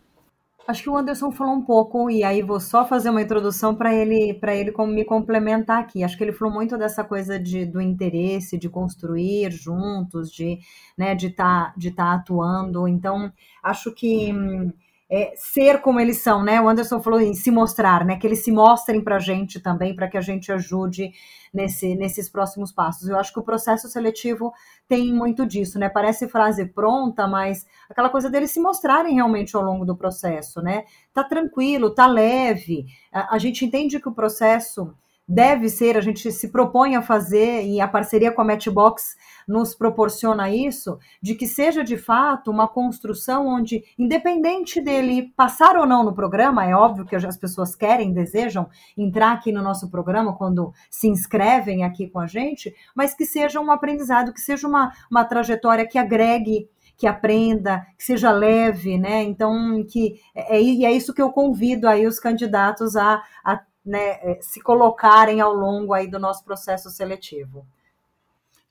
Acho 0.66 0.84
que 0.84 0.90
o 0.90 0.96
Anderson 0.96 1.32
falou 1.32 1.54
um 1.54 1.62
pouco, 1.62 2.08
e 2.08 2.22
aí 2.22 2.40
vou 2.40 2.60
só 2.60 2.84
fazer 2.86 3.10
uma 3.10 3.20
introdução 3.20 3.74
para 3.74 3.92
ele 3.92 4.32
para 4.34 4.54
ele 4.54 4.72
me 4.86 5.04
complementar 5.04 5.80
aqui. 5.80 6.04
Acho 6.04 6.16
que 6.16 6.22
ele 6.22 6.32
falou 6.32 6.54
muito 6.54 6.78
dessa 6.78 7.02
coisa 7.02 7.38
de, 7.38 7.66
do 7.66 7.80
interesse, 7.80 8.56
de 8.56 8.68
construir 8.68 9.50
juntos, 9.50 10.30
de 10.30 10.60
né, 10.96 11.14
de 11.16 11.30
tá, 11.30 11.74
de 11.76 11.90
tá 11.90 12.14
atuando. 12.14 12.86
Então, 12.86 13.32
acho 13.62 13.92
que 13.92 14.32
hum, 14.32 14.72
é, 15.14 15.34
ser 15.36 15.82
como 15.82 16.00
eles 16.00 16.22
são, 16.22 16.42
né? 16.42 16.58
O 16.58 16.66
Anderson 16.66 17.02
falou 17.02 17.20
em 17.20 17.34
se 17.34 17.50
mostrar, 17.50 18.02
né? 18.02 18.16
Que 18.16 18.26
eles 18.26 18.42
se 18.42 18.50
mostrem 18.50 19.04
para 19.04 19.16
a 19.16 19.18
gente 19.18 19.60
também, 19.60 19.94
para 19.94 20.08
que 20.08 20.16
a 20.16 20.22
gente 20.22 20.50
ajude 20.50 21.12
nesse, 21.52 21.94
nesses 21.94 22.30
próximos 22.30 22.72
passos. 22.72 23.06
Eu 23.06 23.18
acho 23.18 23.30
que 23.30 23.38
o 23.38 23.42
processo 23.42 23.88
seletivo 23.88 24.54
tem 24.88 25.12
muito 25.12 25.44
disso, 25.44 25.78
né? 25.78 25.90
Parece 25.90 26.26
frase 26.30 26.64
pronta, 26.64 27.26
mas 27.26 27.66
aquela 27.90 28.08
coisa 28.08 28.30
deles 28.30 28.52
se 28.52 28.60
mostrarem 28.60 29.16
realmente 29.16 29.54
ao 29.54 29.62
longo 29.62 29.84
do 29.84 29.94
processo, 29.94 30.62
né? 30.62 30.84
Tá 31.12 31.22
tranquilo, 31.22 31.94
tá 31.94 32.06
leve. 32.06 32.86
A, 33.12 33.34
a 33.34 33.38
gente 33.38 33.66
entende 33.66 34.00
que 34.00 34.08
o 34.08 34.14
processo 34.14 34.94
deve 35.28 35.68
ser, 35.68 35.96
a 35.96 36.00
gente 36.00 36.30
se 36.32 36.50
propõe 36.50 36.96
a 36.96 37.02
fazer, 37.02 37.64
e 37.64 37.80
a 37.80 37.88
parceria 37.88 38.32
com 38.32 38.42
a 38.42 38.44
Matchbox 38.44 39.16
nos 39.46 39.74
proporciona 39.74 40.50
isso, 40.50 40.98
de 41.20 41.34
que 41.34 41.46
seja 41.46 41.82
de 41.82 41.96
fato 41.96 42.50
uma 42.50 42.68
construção 42.68 43.46
onde, 43.46 43.82
independente 43.98 44.80
dele 44.80 45.32
passar 45.36 45.76
ou 45.76 45.86
não 45.86 46.04
no 46.04 46.14
programa, 46.14 46.66
é 46.66 46.74
óbvio 46.74 47.04
que 47.04 47.16
as 47.16 47.36
pessoas 47.36 47.74
querem, 47.74 48.12
desejam 48.12 48.68
entrar 48.96 49.32
aqui 49.32 49.52
no 49.52 49.62
nosso 49.62 49.90
programa 49.90 50.36
quando 50.36 50.72
se 50.90 51.08
inscrevem 51.08 51.84
aqui 51.84 52.08
com 52.08 52.20
a 52.20 52.26
gente, 52.26 52.74
mas 52.94 53.14
que 53.14 53.24
seja 53.24 53.60
um 53.60 53.70
aprendizado, 53.70 54.32
que 54.32 54.40
seja 54.40 54.66
uma, 54.66 54.92
uma 55.10 55.24
trajetória 55.24 55.86
que 55.86 55.98
agregue 55.98 56.68
que 56.94 57.06
aprenda, 57.06 57.84
que 57.98 58.04
seja 58.04 58.30
leve, 58.30 58.96
né? 58.96 59.24
Então, 59.24 59.84
que 59.88 60.20
é, 60.34 60.56
é, 60.56 60.84
é 60.84 60.92
isso 60.92 61.12
que 61.12 61.20
eu 61.20 61.32
convido 61.32 61.88
aí 61.88 62.06
os 62.06 62.20
candidatos 62.20 62.94
a, 62.94 63.20
a 63.44 63.60
né, 63.84 64.18
é, 64.22 64.38
se 64.40 64.60
colocarem 64.60 65.40
ao 65.40 65.52
longo 65.52 65.92
aí 65.92 66.06
do 66.06 66.18
nosso 66.18 66.44
processo 66.44 66.90
seletivo. 66.90 67.66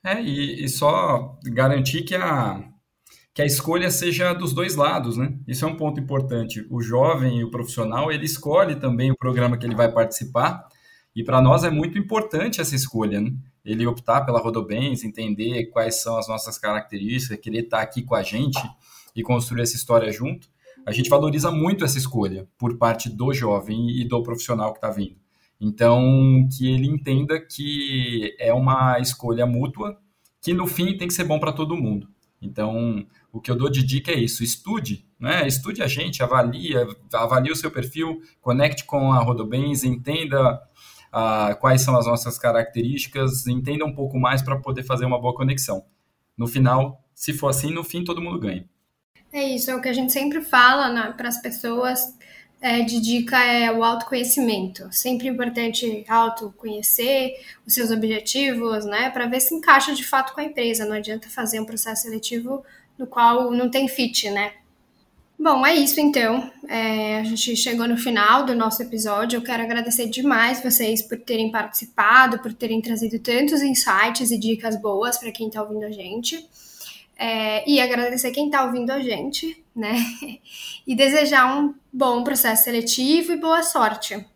É, 0.04 0.20
e, 0.20 0.64
e, 0.64 0.68
só 0.68 1.38
garantir 1.44 2.02
que 2.02 2.14
a, 2.14 2.60
que 3.32 3.40
a 3.40 3.46
escolha 3.46 3.90
seja 3.90 4.32
dos 4.32 4.52
dois 4.52 4.74
lados, 4.74 5.16
né? 5.16 5.32
Isso 5.46 5.64
é 5.64 5.68
um 5.68 5.76
ponto 5.76 6.00
importante. 6.00 6.66
O 6.70 6.82
jovem 6.82 7.38
e 7.38 7.44
o 7.44 7.50
profissional, 7.50 8.10
ele 8.10 8.24
escolhe 8.24 8.74
também 8.76 9.12
o 9.12 9.16
programa 9.16 9.56
que 9.56 9.64
ele 9.64 9.76
vai 9.76 9.90
participar, 9.90 10.68
E 11.14 11.22
para 11.22 11.42
nós 11.42 11.62
é 11.62 11.70
muito 11.70 11.98
importante 11.98 12.60
essa 12.60 12.74
escolha, 12.74 13.20
né? 13.20 13.30
ele 13.64 13.86
optar 13.86 14.22
pela 14.22 14.40
Rodobens, 14.40 15.04
entender 15.04 15.66
quais 15.66 16.02
são 16.02 16.16
as 16.16 16.26
nossas 16.26 16.58
características, 16.58 17.38
querer 17.38 17.64
estar 17.64 17.78
tá 17.78 17.82
aqui 17.82 18.02
com 18.02 18.14
a 18.14 18.22
gente 18.22 18.58
e 19.14 19.22
construir 19.22 19.62
essa 19.62 19.76
história 19.76 20.10
junto. 20.10 20.48
A 20.84 20.92
gente 20.92 21.08
valoriza 21.08 21.50
muito 21.50 21.84
essa 21.84 21.98
escolha 21.98 22.48
por 22.58 22.76
parte 22.76 23.08
do 23.08 23.32
jovem 23.32 23.90
e 23.90 24.04
do 24.04 24.22
profissional 24.22 24.72
que 24.72 24.78
está 24.78 24.90
vindo. 24.90 25.16
Então, 25.60 26.48
que 26.56 26.72
ele 26.72 26.88
entenda 26.88 27.40
que 27.40 28.34
é 28.38 28.52
uma 28.52 28.98
escolha 28.98 29.46
mútua, 29.46 29.96
que 30.40 30.52
no 30.52 30.66
fim 30.66 30.96
tem 30.96 31.06
que 31.06 31.14
ser 31.14 31.24
bom 31.24 31.38
para 31.38 31.52
todo 31.52 31.76
mundo. 31.76 32.08
Então, 32.40 33.06
o 33.32 33.40
que 33.40 33.48
eu 33.48 33.56
dou 33.56 33.70
de 33.70 33.84
dica 33.84 34.10
é 34.10 34.18
isso: 34.18 34.42
estude, 34.42 35.06
né? 35.20 35.46
estude 35.46 35.80
a 35.80 35.86
gente, 35.86 36.20
avalie, 36.20 36.74
avalie 37.14 37.52
o 37.52 37.56
seu 37.56 37.70
perfil, 37.70 38.20
conecte 38.40 38.84
com 38.84 39.12
a 39.12 39.20
Rodobens, 39.20 39.84
entenda 39.84 40.60
ah, 41.12 41.56
quais 41.60 41.82
são 41.82 41.96
as 41.96 42.06
nossas 42.06 42.38
características, 42.38 43.46
entenda 43.46 43.84
um 43.84 43.94
pouco 43.94 44.18
mais 44.18 44.42
para 44.42 44.58
poder 44.58 44.82
fazer 44.82 45.04
uma 45.04 45.20
boa 45.20 45.34
conexão. 45.34 45.84
No 46.36 46.48
final, 46.48 47.04
se 47.14 47.32
for 47.32 47.48
assim, 47.48 47.70
no 47.70 47.84
fim 47.84 48.02
todo 48.02 48.20
mundo 48.20 48.40
ganha. 48.40 48.68
É 49.32 49.42
isso, 49.42 49.70
é 49.70 49.74
o 49.74 49.80
que 49.80 49.88
a 49.88 49.92
gente 49.92 50.12
sempre 50.12 50.42
fala 50.42 50.90
né, 50.90 51.14
para 51.16 51.28
as 51.28 51.40
pessoas 51.40 52.14
é, 52.60 52.80
de 52.82 53.00
dica 53.00 53.42
é 53.42 53.72
o 53.72 53.82
autoconhecimento. 53.82 54.88
Sempre 54.92 55.26
importante 55.26 56.04
autoconhecer 56.08 57.34
os 57.66 57.74
seus 57.74 57.90
objetivos, 57.90 58.84
né, 58.84 59.10
para 59.10 59.26
ver 59.26 59.40
se 59.40 59.54
encaixa 59.54 59.94
de 59.94 60.04
fato 60.04 60.32
com 60.32 60.40
a 60.40 60.44
empresa. 60.44 60.84
Não 60.84 60.94
adianta 60.94 61.28
fazer 61.28 61.58
um 61.58 61.64
processo 61.64 62.02
seletivo 62.02 62.64
no 62.96 63.06
qual 63.06 63.50
não 63.50 63.68
tem 63.68 63.88
fit, 63.88 64.30
né? 64.30 64.52
Bom, 65.38 65.66
é 65.66 65.74
isso 65.74 65.98
então. 65.98 66.48
É, 66.68 67.18
a 67.18 67.24
gente 67.24 67.56
chegou 67.56 67.88
no 67.88 67.96
final 67.96 68.46
do 68.46 68.54
nosso 68.54 68.80
episódio. 68.80 69.38
Eu 69.38 69.42
quero 69.42 69.62
agradecer 69.62 70.06
demais 70.06 70.62
vocês 70.62 71.02
por 71.02 71.18
terem 71.18 71.50
participado, 71.50 72.38
por 72.38 72.52
terem 72.52 72.80
trazido 72.80 73.18
tantos 73.18 73.60
insights 73.60 74.30
e 74.30 74.38
dicas 74.38 74.80
boas 74.80 75.18
para 75.18 75.32
quem 75.32 75.48
está 75.48 75.60
ouvindo 75.60 75.84
a 75.84 75.90
gente. 75.90 76.48
É, 77.24 77.70
e 77.70 77.80
agradecer 77.80 78.32
quem 78.32 78.46
está 78.46 78.64
ouvindo 78.64 78.90
a 78.90 78.98
gente, 78.98 79.64
né? 79.76 79.92
E 80.84 80.96
desejar 80.96 81.56
um 81.56 81.72
bom 81.92 82.24
processo 82.24 82.64
seletivo 82.64 83.30
e 83.30 83.36
boa 83.36 83.62
sorte. 83.62 84.26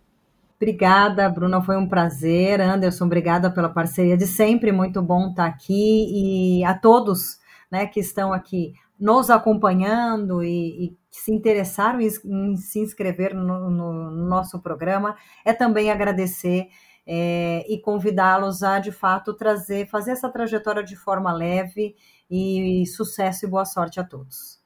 Obrigada, 0.54 1.28
Bruna, 1.28 1.60
foi 1.60 1.76
um 1.76 1.88
prazer. 1.88 2.60
Anderson, 2.60 3.06
obrigada 3.06 3.50
pela 3.50 3.68
parceria 3.68 4.16
de 4.16 4.28
sempre, 4.28 4.70
muito 4.70 5.02
bom 5.02 5.30
estar 5.30 5.46
aqui. 5.46 6.60
E 6.60 6.64
a 6.64 6.72
todos 6.72 7.40
né, 7.68 7.86
que 7.86 7.98
estão 7.98 8.32
aqui 8.32 8.74
nos 8.96 9.28
acompanhando 9.28 10.44
e, 10.44 10.86
e 10.86 10.96
se 11.10 11.32
interessaram 11.32 12.00
em, 12.00 12.08
em 12.24 12.56
se 12.56 12.78
inscrever 12.78 13.34
no, 13.34 13.68
no, 13.68 14.10
nosso 14.12 14.60
programa, 14.60 15.16
é 15.44 15.52
também 15.52 15.90
agradecer 15.90 16.68
é, 17.06 17.64
e 17.72 17.78
convidá-los 17.78 18.62
a, 18.62 18.80
de 18.80 18.90
fato, 18.90 19.32
trazer, 19.32 19.86
fazer 19.88 20.10
essa 20.10 20.28
trajetória 20.28 20.82
de 20.82 20.96
forma 20.96 21.32
leve 21.32 21.94
e, 22.28 22.82
e 22.82 22.86
sucesso 22.86 23.46
e 23.46 23.48
boa 23.48 23.64
sorte 23.64 24.00
a 24.00 24.04
todos. 24.04 24.60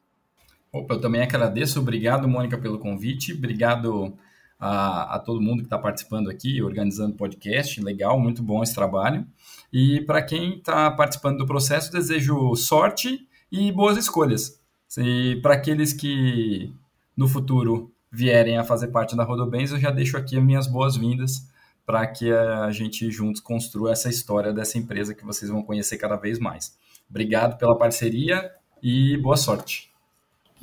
Opa, 0.73 0.95
eu 0.95 1.01
também 1.01 1.21
agradeço. 1.21 1.81
Obrigado, 1.81 2.27
Mônica, 2.27 2.57
pelo 2.57 2.79
convite. 2.79 3.33
Obrigado 3.33 4.17
a, 4.59 5.17
a 5.17 5.19
todo 5.19 5.41
mundo 5.41 5.59
que 5.59 5.67
está 5.67 5.79
participando 5.79 6.31
aqui, 6.31 6.63
organizando 6.63 7.15
o 7.15 7.17
podcast. 7.17 7.83
Legal, 7.83 8.19
muito 8.19 8.43
bom 8.43 8.63
esse 8.63 8.75
trabalho. 8.75 9.27
E 9.73 10.01
para 10.03 10.23
quem 10.23 10.57
está 10.57 10.91
participando 10.91 11.39
do 11.39 11.47
processo, 11.47 11.93
desejo 11.93 12.55
sorte 12.55 13.27
e 13.51 13.71
boas 13.73 13.99
escolhas. 13.99 14.61
E 14.97 15.39
para 15.43 15.55
aqueles 15.55 15.93
que 15.93 16.73
no 17.17 17.29
futuro 17.29 17.93
vierem 18.11 18.57
a 18.57 18.65
fazer 18.65 18.89
parte 18.89 19.17
da 19.17 19.25
Rodobens, 19.25 19.73
eu 19.73 19.79
já 19.79 19.91
deixo 19.91 20.17
aqui 20.17 20.37
as 20.37 20.43
minhas 20.43 20.67
boas-vindas 20.67 21.50
para 21.91 22.07
que 22.07 22.31
a 22.31 22.71
gente 22.71 23.11
juntos 23.11 23.41
construa 23.41 23.91
essa 23.91 24.09
história 24.09 24.53
dessa 24.53 24.79
empresa 24.79 25.13
que 25.13 25.25
vocês 25.25 25.51
vão 25.51 25.61
conhecer 25.61 25.99
cada 25.99 26.15
vez 26.15 26.39
mais. 26.39 26.79
Obrigado 27.11 27.59
pela 27.59 27.77
parceria 27.77 28.49
e 28.81 29.17
boa 29.17 29.37
sorte. 29.37 29.91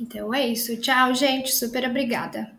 Então 0.00 0.32
é 0.32 0.46
isso. 0.46 0.74
Tchau, 0.80 1.12
gente. 1.14 1.52
Super 1.52 1.84
obrigada. 1.84 2.50